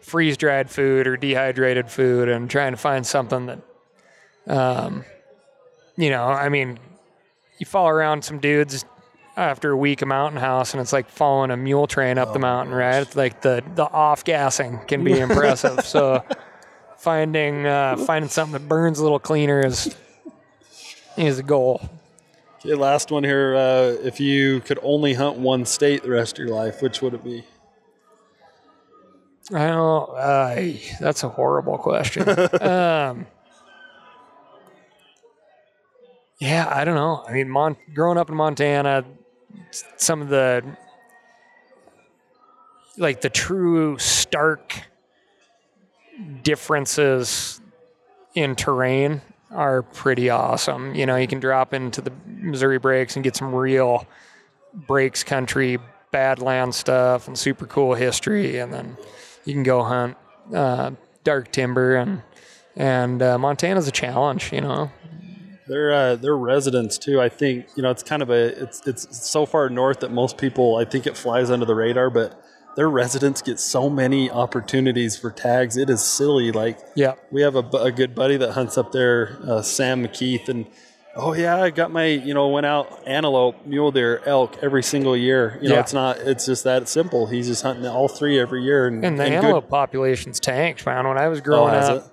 [0.00, 3.58] freeze dried food or dehydrated food, and trying to find something that,
[4.46, 5.04] um,
[5.96, 6.78] you know, I mean,
[7.58, 8.84] you fall around some dudes
[9.36, 12.32] after a week of mountain house and it's like following a mule train up oh
[12.34, 16.24] the mountain right it's like the the off gassing can be impressive so
[16.98, 19.96] finding uh, finding something that burns a little cleaner is
[21.16, 21.80] is a goal.
[22.60, 23.54] Okay, last one here.
[23.54, 27.14] Uh, if you could only hunt one state the rest of your life, which would
[27.14, 27.44] it be?
[29.52, 30.10] I don't.
[30.10, 32.28] Uh, that's a horrible question.
[32.62, 33.26] um,
[36.38, 37.22] yeah, I don't know.
[37.28, 39.04] I mean, Mon- growing up in Montana,
[39.96, 40.64] some of the
[42.96, 44.74] like the true stark
[46.42, 47.60] differences
[48.34, 49.20] in terrain
[49.54, 50.94] are pretty awesome.
[50.94, 54.06] You know, you can drop into the Missouri breaks and get some real
[54.74, 55.78] breaks country,
[56.12, 58.96] badland stuff, and super cool history, and then
[59.44, 60.16] you can go hunt
[60.52, 60.90] uh,
[61.22, 62.22] dark timber and
[62.76, 64.52] and uh, Montana's a challenge.
[64.52, 64.90] You know,
[65.68, 67.20] they're uh, they're residents too.
[67.20, 70.38] I think you know it's kind of a it's it's so far north that most
[70.38, 72.40] people I think it flies under the radar, but
[72.76, 75.76] their residents get so many opportunities for tags.
[75.76, 76.52] It is silly.
[76.52, 80.48] Like, yeah, we have a, a good buddy that hunts up there, uh, Sam McKeith,
[80.48, 80.66] and
[81.16, 85.16] oh yeah, I got my you know went out antelope, mule deer, elk every single
[85.16, 85.58] year.
[85.62, 85.80] You know, yeah.
[85.80, 87.26] it's not it's just that simple.
[87.26, 89.70] He's just hunting all three every year, and, and the and antelope good.
[89.70, 91.06] population's tanked, man.
[91.06, 92.12] When I was growing oh, up, it?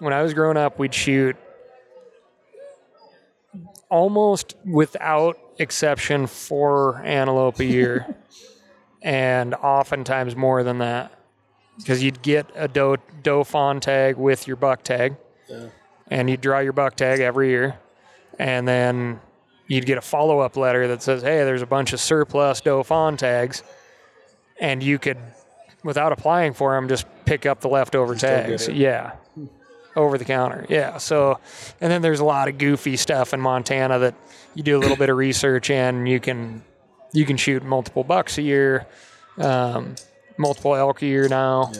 [0.00, 1.36] when I was growing up, we'd shoot
[3.88, 8.16] almost without exception four antelope a year.
[9.02, 11.12] and oftentimes more than that.
[11.78, 15.16] Because you'd get a doe, doe fawn tag with your buck tag.
[15.48, 15.66] Yeah.
[16.08, 17.78] and you'd draw your buck tag every year.
[18.38, 19.20] And then
[19.66, 23.16] you'd get a follow-up letter that says hey there's a bunch of surplus doe fawn
[23.16, 23.62] tags.
[24.60, 25.18] And you could
[25.82, 28.68] without applying for them just pick up the leftover just tags.
[28.68, 29.12] yeah.
[29.96, 30.66] Over the counter.
[30.68, 30.98] Yeah.
[30.98, 31.40] So
[31.80, 34.14] and then there's a lot of goofy stuff in montana that
[34.54, 36.06] you do a little bit of research in.
[36.06, 36.62] You can
[37.12, 38.86] you can shoot multiple bucks a year,
[39.38, 39.94] um,
[40.36, 41.72] multiple elk a year now.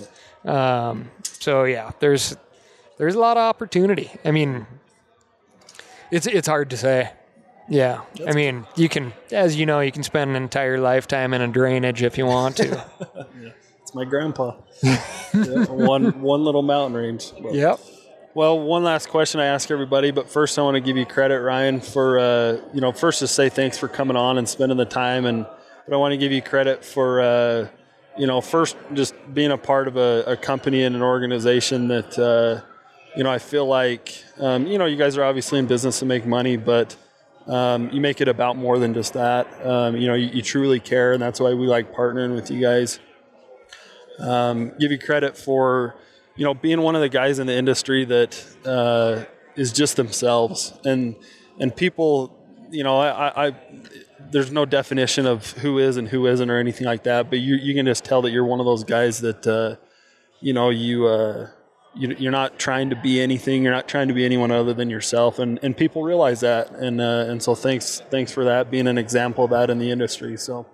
[0.45, 0.89] Yeah.
[0.89, 2.37] Um, so yeah, there's
[2.99, 4.11] there's a lot of opportunity.
[4.25, 4.67] I mean,
[6.11, 7.13] it's it's hard to say.
[7.69, 11.41] Yeah, I mean, you can, as you know, you can spend an entire lifetime in
[11.41, 12.67] a drainage if you want to.
[13.41, 13.51] yeah.
[13.81, 14.57] It's my grandpa.
[14.83, 17.33] yeah, one one little mountain range.
[17.41, 17.55] But.
[17.55, 17.81] Yep.
[18.33, 21.41] Well, one last question I ask everybody, but first I want to give you credit,
[21.41, 24.85] Ryan, for uh, you know first to say thanks for coming on and spending the
[24.85, 25.45] time, and
[25.85, 27.67] but I want to give you credit for uh,
[28.17, 32.17] you know first just being a part of a, a company and an organization that
[32.21, 32.65] uh,
[33.17, 36.07] you know I feel like um, you know you guys are obviously in business to
[36.07, 36.95] make money, but
[37.49, 39.49] um, you make it about more than just that.
[39.67, 42.61] Um, you know you, you, truly care, and that's why we like partnering with you
[42.61, 43.01] guys.
[44.21, 45.97] Um, give you credit for
[46.41, 49.27] you know, being one of the guys in the industry that uh,
[49.57, 51.15] is just themselves, and
[51.59, 52.35] and people,
[52.71, 53.55] you know, I, I,
[54.31, 57.57] there's no definition of who is and who isn't or anything like that, but you
[57.57, 59.77] you can just tell that you're one of those guys that, uh,
[60.41, 61.07] you know, you.
[61.07, 61.51] Uh,
[61.93, 63.65] you, are not trying to be anything.
[63.65, 66.71] You're not trying to be anyone other than yourself, and, and people realize that.
[66.71, 69.91] And uh, and so thanks thanks for that being an example of that in the
[69.91, 70.37] industry.
[70.37, 70.67] So,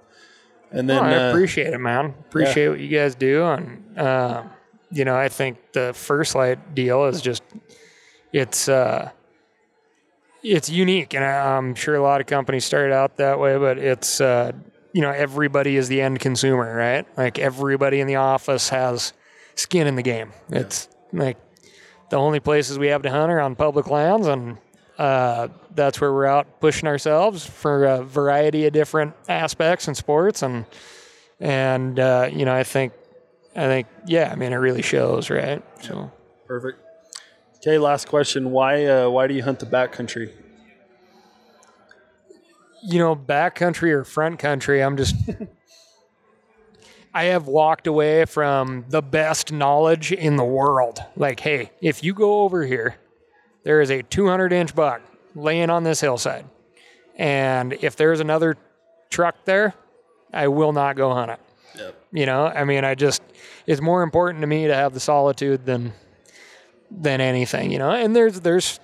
[0.70, 2.14] and then I uh, appreciate it, man.
[2.28, 2.68] Appreciate yeah.
[2.68, 4.42] what you guys do, and uh,
[4.90, 7.42] you know, I think the First Lite deal is just
[8.32, 9.10] it's uh,
[10.42, 14.20] it's unique, and I'm sure a lot of companies started out that way, but it's
[14.20, 14.52] uh,
[14.92, 17.06] you know everybody is the end consumer, right?
[17.16, 19.12] Like everybody in the office has
[19.54, 20.32] skin in the game.
[20.50, 20.60] Yeah.
[20.60, 21.38] It's like
[22.10, 24.58] the only places we have to hunt are on public lands, and
[24.98, 30.42] uh, that's where we're out pushing ourselves for a variety of different aspects and sports,
[30.42, 30.64] and
[31.40, 32.92] and uh, you know I think
[33.56, 35.62] I think, yeah, I mean, it really shows, right?
[35.82, 36.10] So
[36.46, 36.78] perfect.
[37.56, 38.50] Okay, last question.
[38.50, 40.30] Why uh, why do you hunt the backcountry?
[42.82, 45.16] You know, backcountry or front country, I'm just
[47.14, 51.02] I have walked away from the best knowledge in the world.
[51.16, 52.96] Like, hey, if you go over here,
[53.64, 55.00] there is a 200 inch buck
[55.34, 56.44] laying on this hillside.
[57.16, 58.58] And if there's another
[59.08, 59.72] truck there,
[60.30, 61.40] I will not go hunt it.
[62.16, 63.20] You know, I mean, I just,
[63.66, 65.92] it's more important to me to have the solitude than,
[66.90, 68.80] than anything, you know, and there's, there's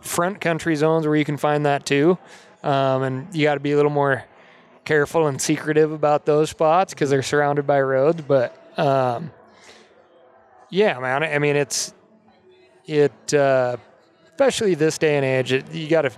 [0.00, 2.16] front country zones where you can find that too.
[2.62, 4.24] Um, and you got to be a little more
[4.84, 8.22] careful and secretive about those spots because they're surrounded by roads.
[8.22, 9.32] But um,
[10.70, 11.92] yeah, man, I mean, it's,
[12.86, 13.76] it, uh,
[14.28, 16.12] especially this day and age, it, you got to,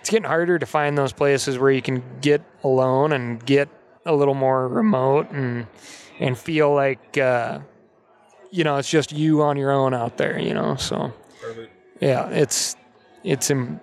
[0.00, 3.70] it's getting harder to find those places where you can get alone and get
[4.06, 5.66] a little more remote and,
[6.20, 7.58] and feel like, uh,
[8.50, 11.12] you know, it's just you on your own out there, you know, so
[11.42, 11.72] Perfect.
[12.00, 12.76] yeah, it's,
[13.24, 13.80] it's, im-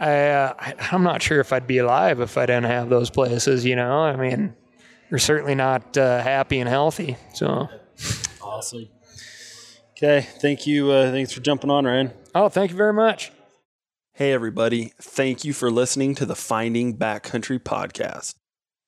[0.00, 3.10] I, uh, I, I'm not sure if I'd be alive if I didn't have those
[3.10, 4.54] places, you know, I mean,
[5.10, 7.68] we're certainly not uh, happy and healthy, so.
[8.40, 8.88] Awesome.
[9.92, 10.26] Okay.
[10.40, 10.90] Thank you.
[10.92, 12.12] Uh, thanks for jumping on, Ryan.
[12.34, 13.32] Oh, thank you very much.
[14.12, 14.92] Hey, everybody.
[15.00, 18.34] Thank you for listening to the Finding Backcountry podcast.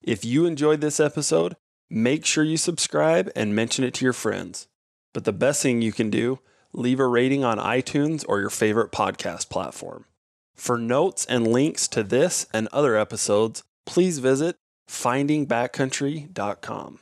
[0.02, 1.56] If you enjoyed this episode,
[1.90, 4.66] make sure you subscribe and mention it to your friends.
[5.12, 6.39] But the best thing you can do,
[6.72, 10.06] leave a rating on iTunes or your favorite podcast platform.
[10.55, 14.56] For notes and links to this and other episodes, please visit
[14.89, 16.98] findingbackcountry.com.